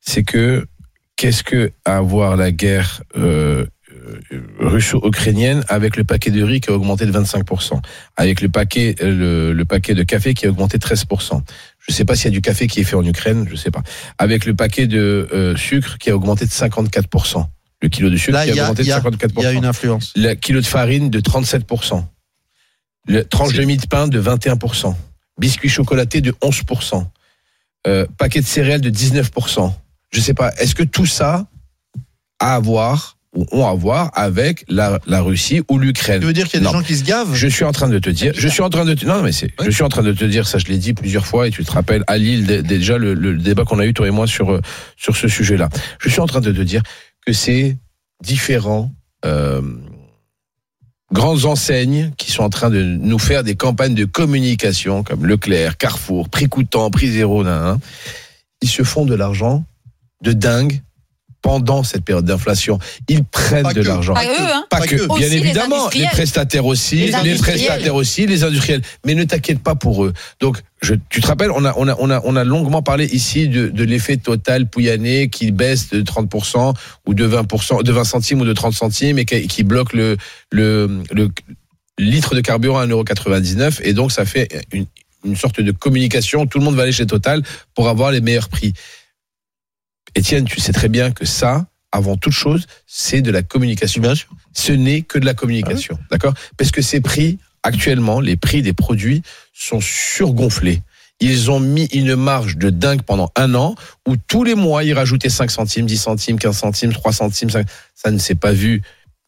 C'est 0.00 0.22
que 0.22 0.66
qu'est-ce 1.16 1.42
que 1.42 1.72
avoir 1.84 2.36
la 2.36 2.52
guerre 2.52 3.02
euh, 3.16 3.66
euh, 4.32 4.40
russo-ukrainienne 4.60 5.64
avec 5.68 5.96
le 5.96 6.04
paquet 6.04 6.30
de 6.30 6.42
riz 6.42 6.60
qui 6.60 6.70
a 6.70 6.74
augmenté 6.74 7.06
de 7.06 7.12
25%, 7.12 7.80
avec 8.16 8.40
le 8.42 8.48
paquet, 8.48 8.94
euh, 9.00 9.52
le, 9.52 9.64
paquet 9.64 9.94
de 9.94 10.02
café 10.02 10.34
qui 10.34 10.46
a 10.46 10.50
augmenté 10.50 10.78
de 10.78 10.86
13%. 10.86 11.42
Je 11.78 11.92
sais 11.92 12.04
pas 12.04 12.14
s'il 12.14 12.26
y 12.26 12.28
a 12.28 12.30
du 12.30 12.42
café 12.42 12.66
qui 12.66 12.80
est 12.80 12.84
fait 12.84 12.96
en 12.96 13.04
Ukraine, 13.04 13.46
je 13.50 13.56
sais 13.56 13.70
pas. 13.70 13.82
Avec 14.18 14.44
le 14.44 14.54
paquet 14.54 14.86
de 14.86 15.54
sucre 15.56 15.98
qui 15.98 16.10
a 16.10 16.16
augmenté 16.16 16.44
de 16.44 16.50
54%. 16.50 17.46
Le 17.86 17.90
kilo 17.90 18.10
de 18.10 18.16
sucre 18.16 18.32
Là, 18.32 18.44
qui 18.46 18.58
a 18.58 18.66
a, 18.66 18.70
augmenté 18.70 18.82
de 18.82 18.90
a- 18.90 18.98
54%. 19.00 19.30
il 19.38 19.42
y 19.44 19.46
a 19.46 19.52
une 19.52 19.64
influence. 19.64 20.12
Le 20.16 20.34
kilo 20.34 20.60
de 20.60 20.66
farine 20.66 21.08
de 21.08 21.20
37%. 21.20 22.04
Le 23.06 23.22
tranche 23.24 23.52
de 23.52 23.62
mie 23.62 23.76
de 23.76 23.86
pain 23.86 24.08
de 24.08 24.20
21%. 24.20 24.92
Biscuit 25.38 25.68
chocolaté 25.68 26.20
de 26.20 26.32
11%. 26.42 27.06
Euh, 27.86 28.06
paquet 28.18 28.40
de 28.40 28.46
céréales 28.46 28.80
de 28.80 28.90
19%. 28.90 29.72
Je 30.10 30.20
sais 30.20 30.34
pas, 30.34 30.52
est-ce 30.58 30.74
que 30.74 30.82
tout 30.82 31.06
ça 31.06 31.46
a 32.40 32.56
à 32.56 32.58
voir 32.58 33.12
ou 33.36 33.46
ont 33.52 33.66
à 33.68 33.74
voir 33.74 34.10
avec 34.14 34.64
la, 34.68 34.98
la 35.06 35.20
Russie 35.20 35.62
ou 35.68 35.78
l'Ukraine? 35.78 36.18
Tu 36.20 36.26
veux 36.26 36.32
dire 36.32 36.48
qu'il 36.48 36.54
y 36.54 36.56
a 36.56 36.66
des 36.66 36.72
Non. 36.72 36.80
gens 36.80 36.82
qui 36.84 36.96
se 36.96 37.04
gavent? 37.04 37.34
Je 37.34 37.46
suis 37.46 37.64
en 37.64 37.70
train 37.70 37.88
de 37.88 37.98
te 38.00 38.10
dire, 38.10 38.32
je 38.34 38.48
suis 38.48 38.62
en 38.62 38.70
train 38.70 38.84
de 38.86 38.94
te, 38.94 39.04
non 39.06 39.22
mais 39.22 39.30
c'est, 39.30 39.50
je 39.64 39.70
suis 39.70 39.82
en 39.84 39.88
train 39.90 40.02
de 40.02 40.12
te 40.12 40.24
dire, 40.24 40.48
ça 40.48 40.58
je 40.58 40.64
l'ai 40.66 40.78
dit 40.78 40.94
plusieurs 40.94 41.26
fois 41.26 41.46
et 41.46 41.50
tu 41.52 41.62
te 41.64 41.70
rappelles 41.70 42.02
à 42.08 42.16
Lille 42.18 42.46
dé- 42.46 42.62
déjà 42.62 42.96
le, 42.98 43.14
le 43.14 43.36
débat 43.36 43.64
qu'on 43.64 43.78
a 43.78 43.84
eu 43.86 43.92
toi 43.94 44.08
et 44.08 44.10
moi 44.10 44.26
sur 44.26 44.50
euh, 44.52 44.60
sur 44.96 45.16
ce 45.16 45.28
sujet-là. 45.28 45.68
Je 46.00 46.08
suis 46.08 46.20
en 46.20 46.26
train 46.26 46.40
de 46.40 46.50
te 46.50 46.62
dire 46.62 46.82
que 47.26 47.32
c'est 47.32 47.76
différents 48.22 48.92
euh, 49.24 49.60
grandes 51.12 51.44
enseignes 51.44 52.12
qui 52.16 52.30
sont 52.30 52.44
en 52.44 52.50
train 52.50 52.70
de 52.70 52.82
nous 52.82 53.18
faire 53.18 53.42
des 53.44 53.56
campagnes 53.56 53.94
de 53.94 54.04
communication 54.04 55.02
comme 55.02 55.26
Leclerc, 55.26 55.76
Carrefour, 55.76 56.28
Prix 56.28 56.48
Coûtant, 56.48 56.90
Prix 56.90 57.08
Zéro, 57.08 57.44
ils 58.62 58.68
se 58.68 58.82
font 58.84 59.04
de 59.04 59.14
l'argent 59.14 59.64
de 60.22 60.32
dingue 60.32 60.80
pendant 61.46 61.84
cette 61.84 62.04
période 62.04 62.24
d'inflation. 62.24 62.80
Ils 63.08 63.22
prennent 63.22 63.62
Pas 63.62 63.72
de 63.72 63.80
l'argent. 63.80 64.14
Pas 64.14 64.24
eux, 64.24 64.30
hein. 64.36 64.66
Pas, 64.68 64.78
Pas 64.78 64.86
que, 64.88 64.96
que. 64.96 65.16
bien 65.16 65.28
les 65.28 65.36
évidemment, 65.36 65.88
les, 65.94 66.06
prestataires 66.06 66.66
aussi, 66.66 67.12
Les 67.22 67.36
prestataires 67.36 67.94
aussi, 67.94 68.26
les 68.26 68.42
industriels. 68.42 68.82
Mais 69.04 69.14
ne 69.14 69.22
t'inquiète 69.22 69.60
pas 69.60 69.76
pour 69.76 70.04
eux. 70.04 70.12
Donc, 70.40 70.58
je, 70.82 70.94
tu 71.08 71.20
te 71.20 71.26
rappelles, 71.28 71.52
on 71.52 71.64
a, 71.64 71.72
on 71.76 71.86
a, 71.86 71.94
on 72.00 72.10
a, 72.10 72.20
on 72.24 72.34
a 72.34 72.42
longuement 72.42 72.82
parlé 72.82 73.04
ici 73.04 73.48
de, 73.48 73.68
de 73.68 73.84
l'effet 73.84 74.16
total 74.16 74.68
Pouyanné 74.68 75.28
qui 75.28 75.52
baisse 75.52 75.90
de 75.90 76.02
30% 76.02 76.74
ou 77.06 77.14
de 77.14 77.28
20%, 77.28 77.84
de 77.84 77.92
20 77.92 78.02
centimes 78.02 78.40
ou 78.40 78.44
de 78.44 78.52
30 78.52 78.74
centimes 78.74 79.20
et 79.20 79.24
qui, 79.24 79.46
qui 79.46 79.62
bloque 79.62 79.92
le, 79.92 80.16
le, 80.50 81.04
le 81.12 81.30
litre 81.96 82.34
de 82.34 82.40
carburant 82.40 82.80
à 82.80 82.86
1,99€ 82.88 83.82
et 83.84 83.92
donc 83.92 84.10
ça 84.10 84.24
fait 84.24 84.48
une, 84.72 84.86
une 85.24 85.36
sorte 85.36 85.60
de 85.60 85.70
communication. 85.70 86.46
Tout 86.48 86.58
le 86.58 86.64
monde 86.64 86.74
va 86.74 86.82
aller 86.82 86.92
chez 86.92 87.06
Total 87.06 87.40
pour 87.76 87.88
avoir 87.88 88.10
les 88.10 88.20
meilleurs 88.20 88.48
prix. 88.48 88.74
Étienne, 90.16 90.44
tu 90.44 90.60
sais 90.60 90.72
très 90.72 90.88
bien 90.88 91.10
que 91.12 91.24
ça, 91.26 91.66
avant 91.92 92.16
toute 92.16 92.32
chose, 92.32 92.66
c'est 92.86 93.20
de 93.22 93.30
la 93.30 93.42
communication. 93.42 94.02
Bien 94.02 94.14
sûr. 94.14 94.28
Ce 94.52 94.72
n'est 94.72 95.02
que 95.02 95.18
de 95.18 95.24
la 95.26 95.34
communication, 95.34 95.98
d'accord? 96.10 96.34
Parce 96.56 96.70
que 96.70 96.82
ces 96.82 97.00
prix, 97.00 97.38
actuellement, 97.62 98.20
les 98.20 98.36
prix 98.36 98.62
des 98.62 98.72
produits 98.72 99.22
sont 99.52 99.80
surgonflés. 99.80 100.82
Ils 101.20 101.50
ont 101.50 101.60
mis 101.60 101.84
une 101.92 102.14
marge 102.16 102.56
de 102.58 102.68
dingue 102.70 103.02
pendant 103.02 103.30
un 103.36 103.54
an 103.54 103.74
où 104.06 104.16
tous 104.16 104.44
les 104.44 104.54
mois, 104.54 104.84
ils 104.84 104.92
rajoutaient 104.92 105.30
5 105.30 105.50
centimes, 105.50 105.86
10 105.86 105.96
centimes, 105.96 106.38
15 106.38 106.56
centimes, 106.58 106.92
3 106.92 107.12
centimes. 107.12 107.48
5... 107.50 107.66
Ça 107.94 108.10
ne 108.10 108.18
s'est 108.18 108.34
pas 108.34 108.52
vu. 108.52 108.82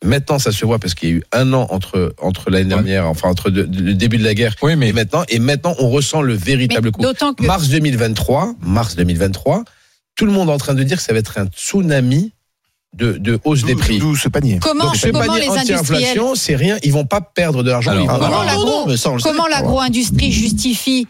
Maintenant, 0.05 0.39
ça 0.39 0.53
se 0.53 0.65
voit 0.67 0.79
parce 0.79 0.95
qu'il 0.95 1.09
y 1.09 1.13
a 1.13 1.15
eu 1.17 1.23
un 1.33 1.53
an 1.55 1.67
entre, 1.71 2.15
entre 2.19 2.51
l'année 2.51 2.69
dernière, 2.69 3.07
enfin, 3.07 3.29
entre 3.29 3.51
de- 3.51 3.63
de- 3.65 3.81
le 3.83 3.95
début 3.95 4.19
de 4.19 4.23
la 4.25 4.35
guerre 4.35 4.55
Oui, 4.63 4.77
mais 4.77 4.91
et 4.91 4.93
maintenant. 4.93 5.25
Et 5.29 5.39
maintenant, 5.39 5.75
on 5.79 5.89
ressent 5.89 6.21
le 6.23 6.35
Mais 6.35 6.39
véritable 6.41 6.93
coup. 6.93 7.01
D'autant 7.03 7.33
que 7.35 7.45
Mars 7.45 7.69
2023, 7.69 8.55
mars 8.61 8.95
2023, 8.95 9.65
tout 10.19 10.27
le 10.27 10.33
monde 10.33 10.49
est 10.51 10.53
en 10.53 10.59
train 10.59 10.75
de 10.75 10.83
dire 10.83 10.97
que 10.97 11.03
ça 11.03 11.13
va 11.13 11.21
être 11.21 11.39
un 11.39 11.47
tsunami 11.47 12.33
de, 12.93 13.13
de 13.13 13.39
hausse 13.45 13.63
des 13.63 13.77
prix. 13.77 13.99
D'où 13.99 14.17
ce 14.17 14.29
panier. 14.29 14.59
Comment, 14.61 14.87
Donc, 14.87 14.97
ce 14.97 15.07
comment 15.07 15.21
panier 15.21 15.43
les 15.43 15.49
industriels 15.49 15.79
anti-inflation, 15.79 16.35
c'est 16.35 16.57
rien. 16.57 16.77
Ils 16.83 16.93
vont 16.93 17.07
pas 17.07 17.21
perdre 17.21 17.63
de 17.63 17.71
l'argent. 17.71 17.93
Comment 19.23 19.47
l'agro-industrie 19.47 20.33
justifie 20.33 21.07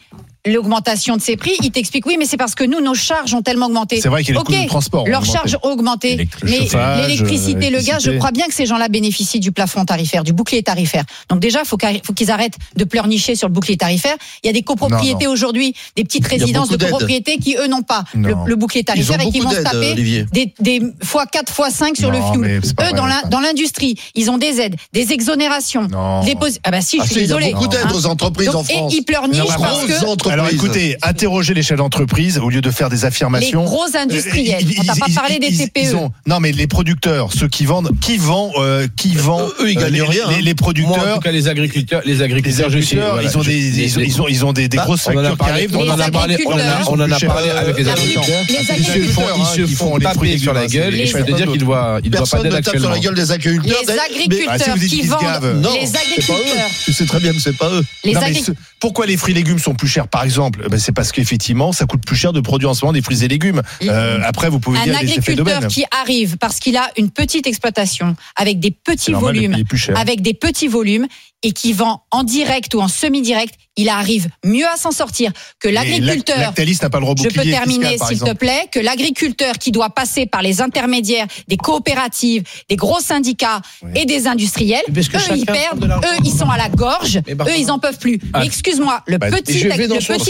l'augmentation 0.53 1.17
de 1.17 1.23
ces 1.23 1.37
prix 1.37 1.53
Il 1.63 1.71
t'explique 1.71 2.07
oui, 2.07 2.17
mais 2.19 2.27
c'est 2.27 2.37
parce 2.37 2.55
que 2.55 2.65
nous, 2.65 2.81
nos 2.81 2.95
charges 2.95 3.35
ont 3.35 3.43
tellement 3.43 3.67
augmenté. 3.67 4.01
C'est 4.01 4.09
vrai 4.09 4.23
qu'il 4.25 4.35
y 4.35 4.39
a 4.39 4.43
de 4.43 4.67
transport. 4.69 5.07
Leurs 5.07 5.25
charges 5.25 5.57
ont 5.63 5.69
augmenté, 5.71 6.29
mais 6.43 6.59
l'électricité, 7.07 7.71
le 7.71 7.81
gaz, 7.81 8.03
je 8.05 8.11
crois 8.13 8.31
bien 8.33 8.47
que 8.47 8.55
ces 8.55 8.67
gens-là 8.67 8.89
bénéficient 8.89 9.41
du 9.41 9.53
plafond 9.53 9.85
tarifaire, 9.85 10.25
du 10.25 10.33
bouclier 10.33 10.63
tarifaire. 10.63 11.05
Donc 11.29 11.41
déjà, 11.41 11.63
qu'il 11.63 12.01
faut 12.05 12.13
qu'ils 12.13 12.31
arrêtent 12.31 12.57
de 12.77 12.85
pleurnicher 12.85 13.35
sur 13.35 13.49
le 13.49 13.53
bouclier 13.55 13.77
tarifaire. 13.77 14.17
Il 14.43 14.47
y 14.47 14.51
a 14.51 14.53
des 14.53 14.63
copropriétés 14.63 15.27
aujourd'hui, 15.27 15.75
des 15.97 16.05
petites 16.05 16.27
Il 16.27 16.39
résidences 16.41 16.69
de 16.69 16.77
copropriétés 16.77 17.39
qui 17.39 17.57
eux 17.57 17.67
n'ont 17.67 17.83
pas 17.83 18.05
le, 18.15 18.33
Non. 18.35 18.45
le 18.45 18.57
bouclier 18.57 18.81
Ils 18.83 18.85
tarifaire 18.85 19.21
et 19.21 19.31
qui 19.31 19.41
vont 19.41 19.51
se 19.51 19.61
taper 19.61 19.93
Olivier. 19.93 20.27
des, 20.33 20.53
des 20.61 20.83
fois 21.03 21.27
4 21.27 21.53
fois 21.53 21.71
5 21.71 21.97
sur 21.97 22.11
Non, 22.11 22.19
le 22.35 22.61
pas 22.75 22.91
Eux 22.91 22.93
dans 22.95 23.07
la- 23.07 23.23
ça. 23.23 23.29
dans 23.29 23.41
l'industrie, 23.41 23.97
ils 24.15 24.31
ont 24.31 24.39
des 24.39 24.61
aides, 24.61 24.77
des 24.93 25.13
exonérations, 25.13 25.89
Non. 25.89 26.25
des 26.25 26.35
pos- 26.35 26.47
Ah 26.65 26.71
bah 26.71 26.81
si, 26.81 26.99
Ah, 27.01 27.05
je 27.05 27.09
si, 27.09 27.15
suis 27.15 27.25
il 27.25 27.29
y 27.29 27.33
a 27.33 27.53
beaucoup 27.53 27.69
d'aides 27.69 27.81
Hein. 27.85 27.93
aux 27.95 28.07
entreprises 28.07 28.47
Donc, 28.47 28.57
en 28.57 28.65
France. 28.65 28.93
Et 28.93 28.97
ils 28.97 29.03
pleurnichent 29.05 29.39
parce 29.59 29.85
que. 29.85 29.93
Alors 30.39 30.53
écoutez, 30.53 30.97
interrogez 31.03 31.53
les 31.55 31.63
chefs 31.63 31.79
d'entreprise 31.79 32.39
au 32.39 32.49
lieu 32.49 32.61
de 32.61 32.71
faire 32.71 32.89
des 32.91 32.99
les 32.99 33.05
affirmations. 33.05 33.65
gros 33.65 33.85
industriels, 33.97 34.63
Euh, 34.65 34.69
ils- 34.71 34.81
on 34.81 34.85
t'a 34.85 34.93
ils- 34.95 35.01
pas 35.01 35.07
ils- 35.09 35.15
parlé 35.15 35.39
des 35.39 35.47
ils- 35.49 35.59
TPE. 35.59 35.81
ils 35.83 35.97
ont- 35.97 36.11
non, 36.27 36.41
mais 36.41 36.53
les 36.53 36.67
producteurs, 36.67 37.33
ceux 37.33 37.49
qui 37.49 37.65
vendent, 37.65 37.91
qui 38.01 38.17
vend, 38.19 38.53
euh, 38.59 38.87
qui 38.97 39.15
vend, 39.15 39.41
Eux, 39.43 39.55
eux, 39.61 39.71
ils 39.71 39.77
gagnent 39.77 39.93
les, 39.93 40.03
rien, 40.03 40.25
hein. 40.27 40.31
les- 40.31 40.37
les 40.39 40.43
Moi, 40.43 40.53
en 40.53 40.55
producteurs, 40.57 41.15
tout 41.15 41.21
cas, 41.21 41.31
les 41.33 41.49
agriculteurs, 41.49 42.03
les 42.05 42.15
les 42.15 42.23
agriculteurs, 42.23 42.71
je 42.71 42.79
sais, 42.81 42.97
agriculteurs, 42.97 43.13
voilà, 43.15 43.29
ils 43.31 43.39
ont 43.39 43.43
des, 43.43 43.51
les- 43.51 43.85
ils 43.85 43.99
ont, 43.99 44.01
ils 44.03 44.23
ont, 44.23 44.29
ils 44.29 44.45
ont 44.45 44.53
des, 44.53 44.69
des 44.69 44.77
Bah, 44.77 44.85
grosses 44.85 45.07
on 45.07 45.11
en 45.11 45.19
a 45.19 45.23
factures 45.23 45.33
qui 45.33 45.39
parlé, 45.39 45.53
arrivent. 45.53 45.77
on 45.77 45.83
Les 45.85 45.91
en 45.91 45.99
a 46.01 46.11
parlé, 46.11 46.37
on 46.47 46.51
en 46.51 46.59
a, 46.59 46.63
agriculteurs. 46.63 46.93
on 46.93 47.01
en 47.01 47.13
a 47.13 47.21
parlé 47.21 47.51
avec 47.51 47.77
les 47.79 47.89
agriculteurs. 47.89 48.25
les 48.49 48.55
Ils 48.55 48.59
se 48.59 48.65
font, 48.65 48.73
agriculteurs, 48.73 49.35
ils 49.37 49.43
hein, 49.43 49.67
se 49.69 49.75
font 49.77 49.97
les 49.97 50.05
et 50.05 50.09
taper 50.09 50.27
légumes, 50.27 50.39
sur 50.43 50.53
la 50.53 50.61
hein, 50.61 50.67
gueule. 50.67 50.95
c'est- 50.95 50.99
Et 51.01 51.07
je 51.07 51.13
peux 51.13 51.23
te 51.25 51.27
les- 51.31 51.33
dire 51.37 51.51
qu'il 51.53 51.61
doit, 51.61 52.01
il 52.03 52.11
doit 52.11 52.19
pas 52.21 52.25
Personne 52.27 52.43
d'aide 52.43 52.53
ne 52.53 52.57
tape 52.57 52.65
sur 52.65 52.73
actuellement. 52.75 52.95
la 52.95 53.01
gueule 53.01 53.15
des 53.15 53.31
agriculteurs. 53.33 53.81
Les 53.81 53.87
mais- 53.87 53.99
agriculteurs 54.01 54.75
qui 54.79 54.87
qu'ils 54.89 55.05
se 55.05 55.11
vendent, 55.11 55.21
les 55.23 55.87
c'est 55.87 55.97
agriculteurs, 55.99 56.71
sais 56.93 57.05
très 57.07 57.21
bien 57.21 57.33
que 57.33 57.41
c'est 57.41 57.57
pas 57.57 57.71
eux. 57.71 57.85
les 58.05 58.13
mais 58.13 58.19
agriculteurs. 58.19 58.55
pourquoi 58.81 59.07
les 59.07 59.17
fruits 59.17 59.33
et 59.33 59.37
légumes 59.37 59.59
sont 59.59 59.75
plus 59.75 59.89
chers, 59.89 60.09
par 60.19 60.25
exemple 60.25 60.69
ben, 60.69 60.81
C'est 60.81 60.91
parce 60.91 61.13
qu'effectivement, 61.13 61.71
ça 61.71 61.87
coûte 61.87 62.05
plus 62.05 62.17
cher 62.17 62.33
de 62.33 62.41
produire 62.41 62.71
en 62.71 62.75
ce 62.75 62.85
moment 62.85 62.93
des 62.93 63.03
fruits 63.03 63.23
et 63.23 63.29
légumes. 63.29 63.63
Euh, 63.83 64.19
après, 64.25 64.49
vous 64.49 64.59
pouvez 64.59 64.81
Un 64.81 64.83
dire 64.83 64.99
les 65.01 65.13
effets 65.13 65.33
agriculteur 65.33 65.69
qui 65.69 65.85
arrive 65.93 66.39
parce 66.39 66.59
qu'il 66.59 66.77
a 66.77 66.91
une 66.97 67.11
petite 67.11 67.47
exploitation 67.47 68.17
avec 68.35 68.59
des 68.59 68.73
petits 68.73 69.13
volumes, 69.13 69.57
avec 69.95 70.21
des 70.21 70.35
petits 70.35 70.67
volumes 70.67 71.07
et 71.43 71.53
qui 71.53 71.73
vend 71.73 72.03
en 72.11 72.25
direct 72.25 72.75
ou 72.75 72.81
en 72.81 72.89
semi-direct, 72.89 73.55
il 73.77 73.89
arrive 73.89 74.29
mieux 74.45 74.67
à 74.67 74.77
s'en 74.77 74.91
sortir 74.91 75.31
que 75.61 75.69
l'agriculteur. 75.69 76.37
N'a 76.39 76.91
pas 76.91 76.99
le 77.01 77.07
Je 77.17 77.29
peux 77.29 77.43
terminer, 77.49 77.97
s'il 78.09 78.19
te 78.19 78.33
plaît, 78.33 78.67
que 78.73 78.81
l'agriculteur 78.81 79.55
qui 79.59 79.71
doit 79.71 79.91
passer 79.91 80.27
par 80.27 80.43
les 80.43 80.61
intermédiaires 80.61 81.27
des 81.47 81.57
coopératives, 81.57 82.43
des 82.69 82.75
gros 82.75 82.99
syndicats 82.99 83.61
Oui. 83.83 83.91
et 83.95 84.05
des 84.05 84.27
industriels, 84.27 84.83
parce 84.93 85.09
que 85.09 85.17
eux, 85.17 85.37
ils 85.37 85.47
perdent, 85.47 85.85
eux, 85.85 86.17
ils 86.25 86.33
sont 86.33 86.51
à 86.51 86.57
la 86.57 86.69
gorge, 86.69 87.19
eux, 87.19 87.57
ils 87.57 87.71
en 87.71 87.79
peuvent 87.79 87.99
plus. 87.99 88.19
Ah. 88.33 88.45
Excuse-moi, 88.45 89.03
le 89.07 89.19
Bah, 89.19 89.31
petit, 89.31 89.61
le 89.63 89.73
agriculteur. 89.73 90.01
chez 90.01 90.25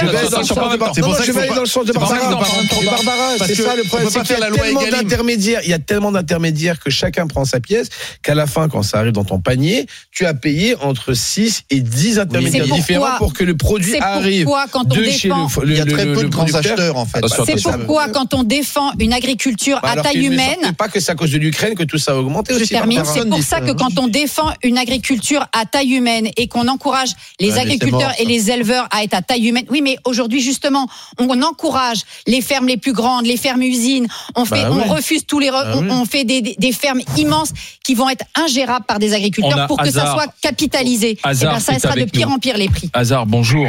Je 0.00 0.06
vais 0.06 0.16
Ça, 0.24 0.28
dans 0.30 0.38
le 0.40 0.44
ça, 0.46 0.54
sens 0.54 0.58
ça, 0.58 0.72
de 0.72 0.76
Bar- 0.76 0.92
c'est 0.94 1.00
pour 1.02 1.14
ça 1.16 1.24
je 1.24 1.32
vais 1.32 1.40
aller 1.42 1.54
dans 1.54 1.60
le 1.60 1.66
sens 1.66 1.84
de 1.86 1.92
Barbara. 1.92 3.36
c'est 3.46 3.54
ça 3.54 3.76
le 3.76 3.82
on 3.84 3.86
problème. 3.86 4.10
c'est 4.10 4.22
qu'il 4.22 4.36
y 4.36 4.40
la 4.40 4.46
a 4.46 4.50
loi 4.50 4.58
tellement 4.58 4.82
d'intermédiaires. 4.90 5.60
Il 5.64 5.70
y 5.70 5.74
a 5.74 5.78
tellement 5.78 6.12
d'intermédiaires 6.12 6.80
que 6.80 6.90
chacun 6.90 7.26
prend 7.28 7.44
sa 7.44 7.60
pièce 7.60 7.88
qu'à 8.22 8.34
la 8.34 8.46
fin, 8.46 8.68
quand 8.68 8.82
ça 8.82 8.98
arrive 8.98 9.12
dans 9.12 9.24
ton 9.24 9.40
panier, 9.40 9.86
tu 10.10 10.26
as 10.26 10.34
payé 10.40 10.74
entre 10.80 11.12
6 11.14 11.62
et 11.70 11.80
10 11.80 12.18
intermédiaires 12.18 12.64
C'est 12.64 12.68
pourquoi- 12.68 12.76
différents 12.78 13.16
pour 13.18 13.32
que 13.32 13.44
le 13.44 13.56
produit 13.56 13.92
C'est 13.92 14.00
arrive 14.00 14.44
pourquoi 14.44 14.66
quand 14.70 14.84
on 14.90 14.96
de 14.96 15.04
chez 15.04 15.28
défend 15.28 15.48
le, 15.60 15.66
le- 15.66 15.72
Il 15.72 15.78
y 15.78 15.80
a 15.80 15.84
très 15.86 16.04
le- 16.04 16.12
peu 16.14 16.22
de 16.24 16.28
grands 16.28 16.54
acheteurs, 16.54 16.96
en 16.96 17.06
fait. 17.06 17.18
Attention, 17.18 17.44
C'est 17.46 17.62
pourquoi 17.62 18.08
quand 18.08 18.34
on 18.34 18.42
défend 18.42 18.90
une 18.98 19.12
agriculture 19.12 19.78
Bah, 19.82 19.88
à 19.88 19.92
alors 19.92 20.04
taille 20.04 20.24
humaine, 20.26 20.72
pas 20.76 20.88
que 20.88 20.98
c'est 21.00 21.12
à 21.12 21.14
cause 21.14 21.30
de 21.30 21.38
l'Ukraine 21.38 21.74
que 21.74 21.84
tout 21.84 21.98
ça 21.98 22.12
a 22.12 22.16
augmenté 22.16 22.52
je 22.54 22.60
aussi. 22.60 22.66
c'est 22.68 23.28
pour 23.28 23.42
ça 23.42 23.60
que 23.60 23.72
quand 23.72 23.98
on 23.98 24.08
défend 24.08 24.50
une 24.62 24.78
agriculture 24.78 25.46
à 25.52 25.64
taille 25.66 25.92
humaine 25.94 26.28
et 26.36 26.48
qu'on 26.48 26.66
encourage 26.68 27.10
les 27.38 27.52
Ouais, 27.52 27.58
agriculteurs 27.60 28.00
mort, 28.00 28.12
et 28.18 28.24
les 28.24 28.50
éleveurs 28.50 28.88
à 28.90 29.02
être 29.04 29.14
à 29.14 29.22
taille 29.22 29.46
humaine, 29.48 29.64
oui, 29.70 29.80
mais 29.82 29.96
aujourd'hui 30.04 30.40
justement, 30.40 30.88
on 31.18 31.42
encourage 31.42 31.98
les 32.26 32.40
fermes 32.40 32.66
les 32.66 32.76
plus 32.76 32.92
grandes, 32.92 33.26
les 33.26 33.36
fermes 33.36 33.62
usines, 33.62 34.06
on 34.34 34.44
fait, 34.44 34.62
Bah 34.62 34.70
on 34.72 34.92
refuse 34.92 35.24
tous 35.26 35.38
les, 35.38 35.50
Bah 35.50 35.72
on, 35.74 35.82
oui. 35.82 35.88
on 35.90 36.04
fait 36.04 36.24
des, 36.24 36.40
des- 36.42 36.56
des 36.58 36.72
fermes 36.72 37.00
immenses 37.16 37.50
qui 37.84 37.94
vont 37.94 38.08
être 38.08 38.24
ingérables 38.34 38.84
par 38.86 38.98
des 38.98 39.12
agriculteurs 39.12 39.66
pour 39.66 39.78
que 39.78 39.90
ça 39.90 40.12
soit 40.12 40.29
capitalisé. 40.42 41.10
Et 41.10 41.18
Hazard 41.22 41.54
ben, 41.54 41.60
ça 41.60 41.78
sera 41.78 41.94
de 41.94 42.04
pire 42.04 42.28
nous. 42.28 42.34
en 42.34 42.38
pire 42.38 42.56
les 42.56 42.68
prix. 42.68 42.90
Hasard, 42.92 43.26
bonjour. 43.26 43.66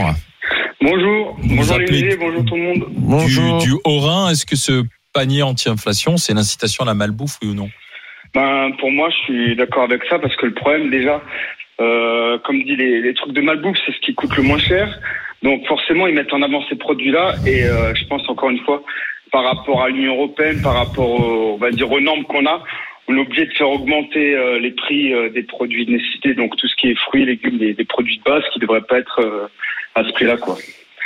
Bonjour, 0.82 1.38
Vous 1.42 1.56
bonjour 1.58 1.76
Olivier, 1.76 2.16
bonjour 2.18 2.44
tout 2.46 2.56
le 2.56 2.64
monde. 2.64 2.86
Bonjour. 2.98 3.60
Du, 3.60 3.68
du 3.68 3.74
Haut-Rhin, 3.84 4.30
est-ce 4.32 4.46
que 4.46 4.56
ce 4.56 4.84
panier 5.14 5.44
anti-inflation, 5.44 6.18
c'est 6.18 6.34
l'incitation 6.34 6.84
à 6.84 6.88
la 6.88 6.94
malbouffe, 6.94 7.38
oui 7.44 7.50
ou 7.50 7.54
non? 7.54 7.70
Ben, 8.34 8.72
pour 8.80 8.92
moi, 8.92 9.10
je 9.10 9.16
suis 9.26 9.56
d'accord 9.56 9.84
avec 9.84 10.02
ça 10.10 10.18
parce 10.18 10.36
que 10.38 10.46
le 10.46 10.54
problème, 10.54 10.90
déjà, 10.90 11.22
euh, 11.82 12.40
comme 12.46 12.64
dit, 12.64 12.76
les, 12.76 13.02
les 13.02 13.14
trucs 13.14 13.34
de 13.34 13.42
malbouffe, 13.42 13.78
c'est 13.86 13.92
ce 13.92 14.00
qui 14.00 14.16
coûte 14.16 14.36
le 14.38 14.44
moins 14.44 14.60
cher. 14.60 15.00
Donc 15.44 15.66
forcément, 15.68 16.08
ils 16.08 16.16
mettent 16.16 16.34
en 16.34 16.42
avant 16.42 16.64
ces 16.70 16.76
produits-là 16.76 17.36
et 17.46 17.64
euh, 17.64 17.94
je 17.96 18.06
pense 18.06 18.28
encore 18.30 18.50
une 18.50 18.60
fois, 18.60 18.82
par 19.32 19.44
rapport 19.44 19.84
à 19.84 19.90
l'Union 19.90 20.16
européenne, 20.16 20.62
par 20.62 20.74
rapport, 20.76 21.10
aux, 21.10 21.54
on 21.54 21.58
va 21.58 21.72
dire, 21.72 21.92
aux 21.92 22.00
normes 22.00 22.24
qu'on 22.24 22.46
a, 22.46 22.64
on 23.08 23.16
est 23.16 23.20
obligé 23.20 23.46
de 23.46 23.54
faire 23.54 23.70
augmenter 23.70 24.36
euh, 24.36 24.60
les 24.60 24.72
prix 24.72 25.14
euh, 25.14 25.30
des 25.30 25.44
produits 25.44 25.86
de 25.86 25.92
nécessité, 25.92 26.34
donc 26.34 26.56
tout 26.58 26.68
ce 26.68 26.76
qui 26.76 26.88
est 26.88 26.96
fruits, 26.96 27.26
légumes, 27.26 27.58
des, 27.58 27.74
des 27.74 27.86
produits 27.86 28.18
de 28.18 28.24
base 28.24 28.44
qui 28.54 28.60
ne 28.60 28.66
devraient 28.66 28.82
pas 28.82 29.00
être 29.00 29.20
euh, 29.20 29.48
à 29.96 30.04
ce 30.04 30.12
prix-là, 30.14 30.38
quoi. 30.38 30.58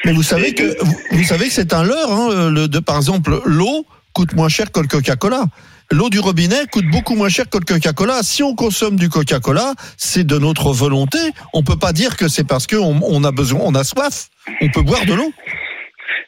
Mais 0.04 0.12
vous 0.12 0.24
savez 0.24 0.54
que 0.54 0.64
vous, 0.84 0.96
vous 1.12 1.24
savez 1.24 1.46
que 1.46 1.52
c'est 1.52 1.74
un 1.74 1.84
leurre. 1.84 2.12
Hein, 2.12 2.52
le, 2.52 2.68
de, 2.68 2.80
par 2.80 2.98
exemple, 2.98 3.40
l'eau 3.46 3.86
coûte 4.14 4.34
moins 4.36 4.50
cher 4.50 4.72
que 4.72 4.80
le 4.80 4.88
Coca-Cola. 4.88 5.46
L'eau 5.92 6.10
du 6.10 6.20
robinet 6.20 6.66
coûte 6.72 6.86
beaucoup 6.92 7.16
moins 7.16 7.30
cher 7.30 7.50
que 7.50 7.58
le 7.58 7.66
Coca-Cola. 7.66 8.22
Si 8.24 8.44
on 8.44 8.56
consomme 8.56 8.98
du 8.98 9.10
Coca-Cola, 9.10 9.74
c'est 9.98 10.25
de 10.25 10.38
notre 10.38 10.72
volonté. 10.74 11.20
On 11.54 11.64
peut 11.64 11.78
pas 11.78 11.94
dire 11.94 12.18
que 12.18 12.28
c'est 12.28 12.48
parce 12.48 12.68
qu'on 12.68 13.00
on 13.02 13.24
a 13.24 13.32
besoin, 13.32 13.62
on 13.64 13.75
a 13.75 13.84
soif. 13.84 14.30
On 14.62 14.70
peut 14.70 14.82
boire 14.82 15.06
de 15.06 15.14
l'eau. 15.14 15.32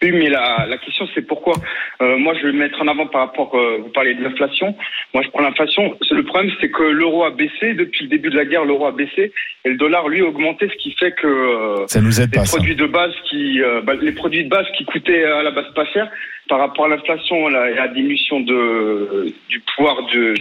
Oui, 0.02 0.12
mais 0.12 0.30
la, 0.30 0.66
la 0.68 0.78
question 0.78 1.08
c'est 1.16 1.22
pourquoi. 1.26 1.54
Euh, 2.02 2.18
moi, 2.18 2.34
je 2.40 2.48
vais 2.48 2.54
mettre 2.54 2.82
en 2.82 2.88
avant 2.88 3.08
par 3.08 3.22
rapport. 3.22 3.56
euh, 3.56 3.78
vous 3.82 3.90
parlez 3.90 4.14
de 4.14 4.24
l'inflation. 4.24 4.76
Moi, 5.14 5.24
je 5.24 5.30
prends 5.30 5.42
l'inflation. 5.44 5.98
Le 6.12 6.24
problème, 6.24 6.52
c'est 6.62 6.70
que 6.70 6.84
l'euro 6.84 7.24
a 7.24 7.32
baissé 7.32 7.74
depuis 7.74 8.04
le 8.06 8.10
début 8.10 8.30
de 8.30 8.38
la 8.38 8.46
guerre. 8.46 8.66
L'euro 8.66 8.86
a 8.88 8.92
baissé 8.92 9.32
et 9.66 9.70
le 9.70 9.76
dollar 9.76 10.08
lui 10.08 10.22
a 10.22 10.26
augmenté, 10.26 10.68
ce 10.70 10.76
qui 10.78 10.92
fait 10.94 11.12
que 11.12 11.28
euh, 11.28 11.88
Ça 11.88 12.02
nous 12.02 12.20
aide 12.22 12.32
les 12.32 12.40
pas, 12.40 12.46
ça. 12.46 12.58
produits 12.58 12.76
de 12.76 12.86
base 12.86 13.14
qui, 13.30 13.62
euh, 13.62 13.82
bah, 13.82 13.94
les 14.00 14.12
produits 14.12 14.44
de 14.44 14.50
base 14.50 14.66
qui 14.78 14.86
coûtaient 14.86 15.24
à 15.24 15.44
la 15.44 15.52
base 15.52 15.72
pas 15.74 15.86
cher, 15.86 16.10
par 16.50 16.60
rapport 16.60 16.86
à 16.86 16.90
l'inflation, 16.90 17.48
la, 17.50 17.70
la 17.72 17.88
diminution 17.90 18.40
de 18.42 19.34
du 19.50 19.62
pouvoir 19.76 19.96
de 20.14 20.34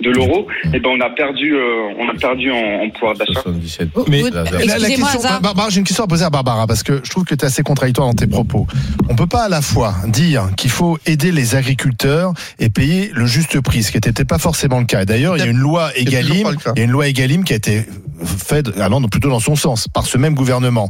de 0.00 0.10
l'euro, 0.10 0.48
et 0.72 0.80
ben 0.80 0.90
on 0.90 1.00
a 1.00 1.08
perdu, 1.10 1.54
euh, 1.54 1.88
on 1.98 2.08
a 2.08 2.14
perdu 2.14 2.50
en, 2.50 2.82
en 2.82 2.90
pouvoir 2.90 3.14
d'achat. 3.14 3.40
77. 3.42 3.90
Mais- 4.08 4.22
La- 4.30 4.42
question. 4.88 5.20
Barbara, 5.40 5.70
j'ai 5.70 5.78
une 5.78 5.84
question 5.86 6.04
à 6.04 6.06
poser 6.08 6.24
à 6.24 6.30
Barbara 6.30 6.66
parce 6.66 6.82
que 6.82 7.00
je 7.04 7.10
trouve 7.10 7.24
que 7.24 7.34
tu 7.36 7.44
es 7.44 7.46
assez 7.46 7.62
contradictoire 7.62 8.08
dans 8.08 8.14
tes 8.14 8.26
propos. 8.26 8.66
On 9.08 9.14
peut 9.14 9.28
pas 9.28 9.44
à 9.44 9.48
la 9.48 9.62
fois 9.62 9.94
dire 10.08 10.48
qu'il 10.56 10.70
faut 10.70 10.98
aider 11.06 11.30
les 11.30 11.54
agriculteurs 11.54 12.32
et 12.58 12.70
payer 12.70 13.10
le 13.14 13.24
juste 13.26 13.60
prix, 13.60 13.84
ce 13.84 13.92
qui 13.92 13.98
n'était 13.98 14.24
pas 14.24 14.38
forcément 14.38 14.80
le 14.80 14.86
cas. 14.86 15.02
Et 15.02 15.06
D'ailleurs, 15.06 15.36
il 15.36 15.40
y 15.40 15.46
a 15.46 15.50
une 15.50 15.58
loi 15.58 15.90
Egalim, 15.96 16.48
il 16.74 16.78
y 16.78 16.82
a 16.82 16.84
une 16.84 16.90
loi 16.90 17.06
Egalim 17.08 17.44
qui 17.44 17.52
a 17.52 17.56
été 17.56 17.84
faite 18.24 18.68
allant 18.78 19.02
plutôt 19.02 19.30
dans 19.30 19.40
son 19.40 19.56
sens 19.56 19.88
par 19.88 20.06
ce 20.06 20.18
même 20.18 20.34
gouvernement. 20.34 20.88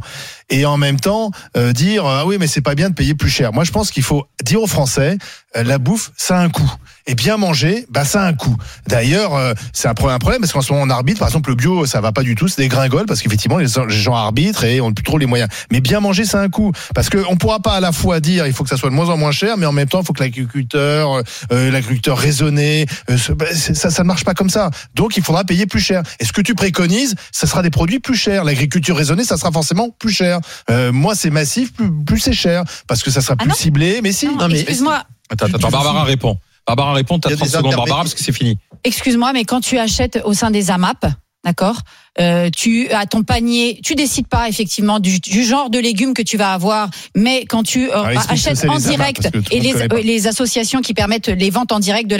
Et 0.49 0.65
en 0.65 0.77
même 0.77 0.99
temps, 0.99 1.31
euh, 1.57 1.73
dire 1.73 2.05
ah 2.05 2.25
oui 2.25 2.37
mais 2.39 2.47
c'est 2.47 2.61
pas 2.61 2.75
bien 2.75 2.89
de 2.89 2.95
payer 2.95 3.15
plus 3.15 3.29
cher. 3.29 3.53
Moi, 3.53 3.63
je 3.63 3.71
pense 3.71 3.91
qu'il 3.91 4.03
faut 4.03 4.25
dire 4.43 4.61
aux 4.61 4.67
Français 4.67 5.17
euh, 5.17 5.17
la 5.63 5.77
bouffe, 5.77 6.11
ça 6.17 6.37
a 6.37 6.41
un 6.41 6.49
coût. 6.49 6.71
Et 7.07 7.13
bien 7.13 7.37
manger, 7.37 7.85
bah 7.89 8.03
ça 8.03 8.23
a 8.23 8.25
un 8.25 8.33
coût. 8.33 8.57
D'ailleurs, 8.87 9.35
euh, 9.35 9.53
c'est 9.73 9.87
un 9.87 9.93
problème, 9.93 10.15
un 10.15 10.19
problème 10.19 10.41
parce 10.41 10.53
qu'en 10.53 10.61
ce 10.61 10.73
moment 10.73 10.85
on 10.85 10.89
arbitre. 10.89 11.19
Par 11.19 11.27
exemple, 11.27 11.51
le 11.51 11.55
bio, 11.55 11.85
ça 11.85 12.01
va 12.01 12.11
pas 12.11 12.23
du 12.23 12.33
tout, 12.33 12.47
c'est 12.47 12.61
des 12.63 12.67
gringoles 12.67 13.05
parce 13.05 13.21
qu'effectivement 13.21 13.59
les, 13.59 13.67
gens 13.89 14.15
arbitrent 14.15 14.63
et 14.63 14.81
ont 14.81 14.91
plus 14.91 15.03
trop 15.03 15.19
les 15.19 15.27
moyens. 15.27 15.49
Mais 15.71 15.81
bien 15.81 15.99
manger, 15.99 16.25
ça 16.25 16.39
a 16.39 16.43
un 16.43 16.49
coût 16.49 16.71
parce 16.95 17.09
que 17.09 17.19
on 17.29 17.37
pourra 17.37 17.59
pas 17.59 17.73
à 17.73 17.79
la 17.79 17.91
fois 17.91 18.19
dire 18.19 18.47
il 18.47 18.53
faut 18.53 18.63
que 18.63 18.69
ça 18.69 18.77
soit 18.77 18.89
de 18.89 18.95
moins 18.95 19.09
en 19.09 19.17
moins 19.17 19.31
cher, 19.31 19.57
mais 19.57 19.67
en 19.67 19.71
même 19.71 19.87
temps 19.87 20.01
il 20.01 20.05
faut 20.05 20.13
que 20.13 20.23
l'agriculteur, 20.23 21.21
euh, 21.51 21.71
l'agriculteur 21.71 22.17
raisonné, 22.17 22.87
euh, 23.11 23.17
bah, 23.35 23.45
ça, 23.53 23.91
ça 23.91 24.01
ne 24.03 24.07
marche 24.07 24.23
pas 24.23 24.33
comme 24.33 24.49
ça. 24.49 24.71
Donc 24.95 25.15
il 25.15 25.23
faudra 25.23 25.43
payer 25.43 25.67
plus 25.67 25.79
cher. 25.79 26.01
Et 26.19 26.25
ce 26.25 26.33
que 26.33 26.41
tu 26.41 26.55
préconises, 26.55 27.15
ça 27.31 27.45
sera 27.45 27.61
des 27.61 27.69
produits 27.69 27.99
plus 27.99 28.15
chers. 28.15 28.43
L'agriculture 28.43 28.97
raisonnée, 28.97 29.23
ça 29.23 29.37
sera 29.37 29.51
forcément 29.51 29.89
plus 29.91 30.11
cher. 30.11 30.39
Euh, 30.69 30.91
moi, 30.91 31.13
c'est 31.15 31.29
massif, 31.29 31.73
plus, 31.73 31.91
plus 32.05 32.19
c'est 32.19 32.33
cher 32.33 32.63
parce 32.87 33.03
que 33.03 33.11
ça 33.11 33.21
sera 33.21 33.35
Ah 33.37 33.43
plus 33.43 33.53
ciblé. 33.53 33.99
Mais 34.01 34.11
si. 34.11 34.27
Non, 34.27 34.47
mais- 34.47 34.59
Excuse-moi, 34.61 35.03
Attends, 35.29 35.47
attends, 35.47 35.69
Barbara 35.69 36.03
répond. 36.03 36.37
Barbara 36.67 36.93
répond, 36.93 37.19
t'as 37.19 37.29
Il 37.29 37.33
y 37.33 37.35
a 37.35 37.37
30 37.37 37.47
des 37.47 37.57
secondes, 37.57 37.75
Barbara, 37.75 38.01
parce 38.01 38.13
que 38.13 38.21
c'est 38.21 38.31
fini. 38.31 38.57
excuse-moi, 38.83 39.33
mais 39.33 39.45
quand 39.45 39.61
tu 39.61 39.77
achètes 39.77 40.21
au 40.25 40.33
sein 40.33 40.51
des 40.51 40.71
AMAP, 40.71 41.05
d'accord, 41.43 41.77
euh, 42.19 42.49
tu 42.55 42.89
as 42.89 43.05
ton 43.05 43.23
panier, 43.23 43.79
tu 43.83 43.95
décides 43.95 44.27
pas 44.27 44.47
effectivement 44.47 44.99
du, 44.99 45.19
du, 45.19 45.43
genre 45.43 45.69
de 45.69 45.79
légumes 45.79 46.13
que 46.13 46.21
tu 46.21 46.37
vas 46.37 46.53
avoir, 46.53 46.89
mais 47.15 47.45
quand 47.45 47.63
tu 47.63 47.91
euh, 47.91 48.07
explique 48.09 48.47
achètes 48.47 48.69
en 48.69 48.77
direct 48.77 49.29
et 49.51 49.59
les, 49.59 49.75
euh, 49.75 49.87
les 50.03 50.27
associations 50.27 50.81
qui 50.81 50.93
permettent 50.93 51.27
les 51.27 51.49
ventes 51.49 51.71
en 51.71 51.79
direct 51.79 52.09
de 52.09 52.15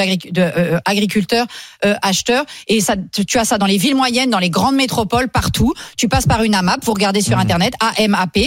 l'agriculteur 0.86 1.48
acheteur 2.02 2.46
et 2.68 2.82
ça 2.82 2.96
tu 3.28 3.38
as 3.38 3.46
ça 3.46 3.58
dans 3.58 3.66
les 3.66 3.78
villes 3.78 3.96
moyennes, 3.96 4.30
dans 4.30 4.40
les 4.40 4.50
grandes 4.50 4.76
métropoles, 4.76 5.30
partout. 5.30 5.74
Tu 5.98 6.08
passes 6.08 6.26
par 6.26 6.44
une 6.44 6.56
AMAP, 6.56 6.84
vous 6.84 6.94
regardez 6.94 7.22
sur 7.22 7.38
internet 7.38 7.74
AMAP 7.98 8.38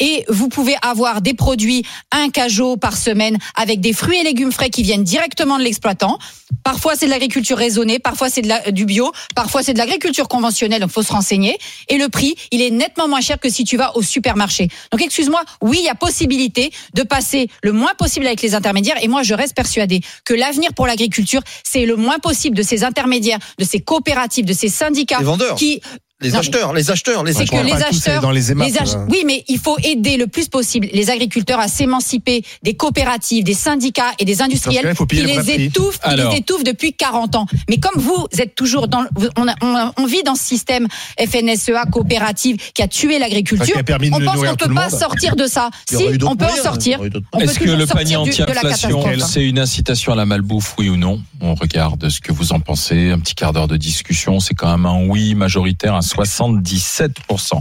et 0.00 0.24
vous 0.28 0.48
pouvez 0.48 0.76
avoir 0.82 1.22
des 1.22 1.34
produits 1.34 1.84
un 2.12 2.30
cajot 2.30 2.76
par 2.76 2.96
semaine 2.96 3.38
avec 3.54 3.80
des 3.80 3.92
fruits 3.92 4.18
et 4.18 4.24
légumes 4.24 4.52
frais 4.52 4.70
qui 4.70 4.82
viennent 4.82 5.04
directement 5.04 5.58
de 5.58 5.64
l'exploitant. 5.64 6.18
Parfois 6.64 6.94
c'est 6.96 7.06
de 7.06 7.10
l'agriculture 7.10 7.56
raisonnée, 7.56 7.98
parfois 7.98 8.28
c'est 8.30 8.42
de 8.42 8.48
la- 8.48 8.70
du 8.70 8.84
bio, 8.84 9.12
parfois 9.34 9.62
c'est 9.62 9.72
de 9.72 9.78
l'agriculture 9.78 10.28
conventionnelle, 10.28 10.80
donc 10.80 10.90
faut 10.98 11.06
se 11.06 11.12
renseigner. 11.12 11.56
Et 11.88 11.96
le 11.96 12.08
prix, 12.08 12.34
il 12.50 12.60
est 12.60 12.70
nettement 12.70 13.08
moins 13.08 13.20
cher 13.20 13.38
que 13.38 13.48
si 13.48 13.64
tu 13.64 13.76
vas 13.76 13.96
au 13.96 14.02
supermarché. 14.02 14.68
Donc 14.90 15.00
excuse-moi, 15.00 15.42
oui, 15.62 15.78
il 15.80 15.84
y 15.84 15.88
a 15.88 15.94
possibilité 15.94 16.72
de 16.94 17.02
passer 17.02 17.48
le 17.62 17.72
moins 17.72 17.94
possible 17.96 18.26
avec 18.26 18.42
les 18.42 18.54
intermédiaires. 18.54 18.96
Et 19.02 19.08
moi, 19.08 19.22
je 19.22 19.34
reste 19.34 19.54
persuadée 19.54 20.00
que 20.24 20.34
l'avenir 20.34 20.74
pour 20.74 20.86
l'agriculture, 20.86 21.40
c'est 21.62 21.86
le 21.86 21.96
moins 21.96 22.18
possible 22.18 22.56
de 22.56 22.62
ces 22.62 22.82
intermédiaires, 22.84 23.38
de 23.58 23.64
ces 23.64 23.80
coopératives, 23.80 24.44
de 24.44 24.52
ces 24.52 24.68
syndicats 24.68 25.18
Les 25.18 25.24
vendeurs. 25.24 25.54
qui 25.54 25.80
Les 26.20 26.32
Non, 26.32 26.40
acheteurs, 26.40 26.72
les 26.72 26.90
acheteurs, 26.90 27.22
les 27.22 27.32
c'est 27.32 27.44
que 27.46 27.54
acheteurs. 27.54 27.64
les 27.76 27.80
acheteurs, 27.84 28.22
dans 28.22 28.32
les 28.32 28.50
ach- 28.50 28.94
euh. 28.96 29.06
oui, 29.08 29.22
mais 29.24 29.44
il 29.46 29.58
faut 29.60 29.76
aider 29.84 30.16
le 30.16 30.26
plus 30.26 30.48
possible 30.48 30.88
les 30.92 31.10
agriculteurs 31.10 31.60
à 31.60 31.68
s'émanciper 31.68 32.42
des 32.64 32.74
coopératives, 32.74 33.44
des 33.44 33.54
syndicats 33.54 34.10
et 34.18 34.24
des 34.24 34.42
industriels 34.42 34.96
qui 35.08 35.16
le 35.20 35.26
les 35.26 35.34
prix. 35.38 35.62
étouffent, 35.66 36.00
qui 36.00 36.16
les 36.16 36.36
étouffent 36.38 36.64
depuis 36.64 36.92
40 36.92 37.36
ans. 37.36 37.46
Mais 37.70 37.78
comme 37.78 38.02
vous 38.02 38.26
êtes 38.36 38.56
toujours 38.56 38.88
dans, 38.88 39.02
le- 39.02 39.30
on, 39.36 39.46
a- 39.46 39.54
on, 39.62 39.76
a- 39.76 39.92
on 39.96 40.06
vit 40.06 40.24
dans 40.24 40.34
ce 40.34 40.42
système 40.42 40.88
FNSEA 41.24 41.84
coopérative 41.92 42.56
qui 42.74 42.82
a 42.82 42.88
tué 42.88 43.20
l'agriculture, 43.20 43.66
qu'il 43.66 43.78
a 43.78 43.84
permis 43.84 44.10
de 44.10 44.16
on 44.16 44.18
pense 44.20 44.34
qu'on 44.44 44.50
tout 44.56 44.64
peut 44.64 44.68
le 44.70 44.74
pas 44.74 44.90
sortir 44.90 45.36
de 45.36 45.46
ça. 45.46 45.70
Si 45.88 46.04
on 46.24 46.34
peut 46.34 46.46
en 46.46 46.62
sortir, 46.64 46.98
Est-ce 47.38 47.60
que 47.60 47.70
le 47.70 47.86
panier 47.86 48.16
du- 48.24 48.30
de 48.30 48.36
la 48.38 48.44
anti-inflation, 48.44 49.02
catastrophe. 49.02 49.30
c'est 49.30 49.44
une 49.46 49.60
incitation 49.60 50.12
à 50.14 50.16
la 50.16 50.26
malbouffe, 50.26 50.74
oui 50.78 50.88
ou 50.88 50.96
non? 50.96 51.22
On 51.40 51.54
regarde 51.54 52.08
ce 52.08 52.20
que 52.20 52.32
vous 52.32 52.52
en 52.52 52.58
pensez. 52.58 53.10
Un 53.12 53.20
petit 53.20 53.36
quart 53.36 53.52
d'heure 53.52 53.68
de 53.68 53.76
discussion, 53.76 54.40
c'est 54.40 54.54
quand 54.54 54.70
même 54.76 54.86
un 54.86 55.06
oui 55.06 55.36
majoritaire 55.36 55.94
77%. 56.14 57.60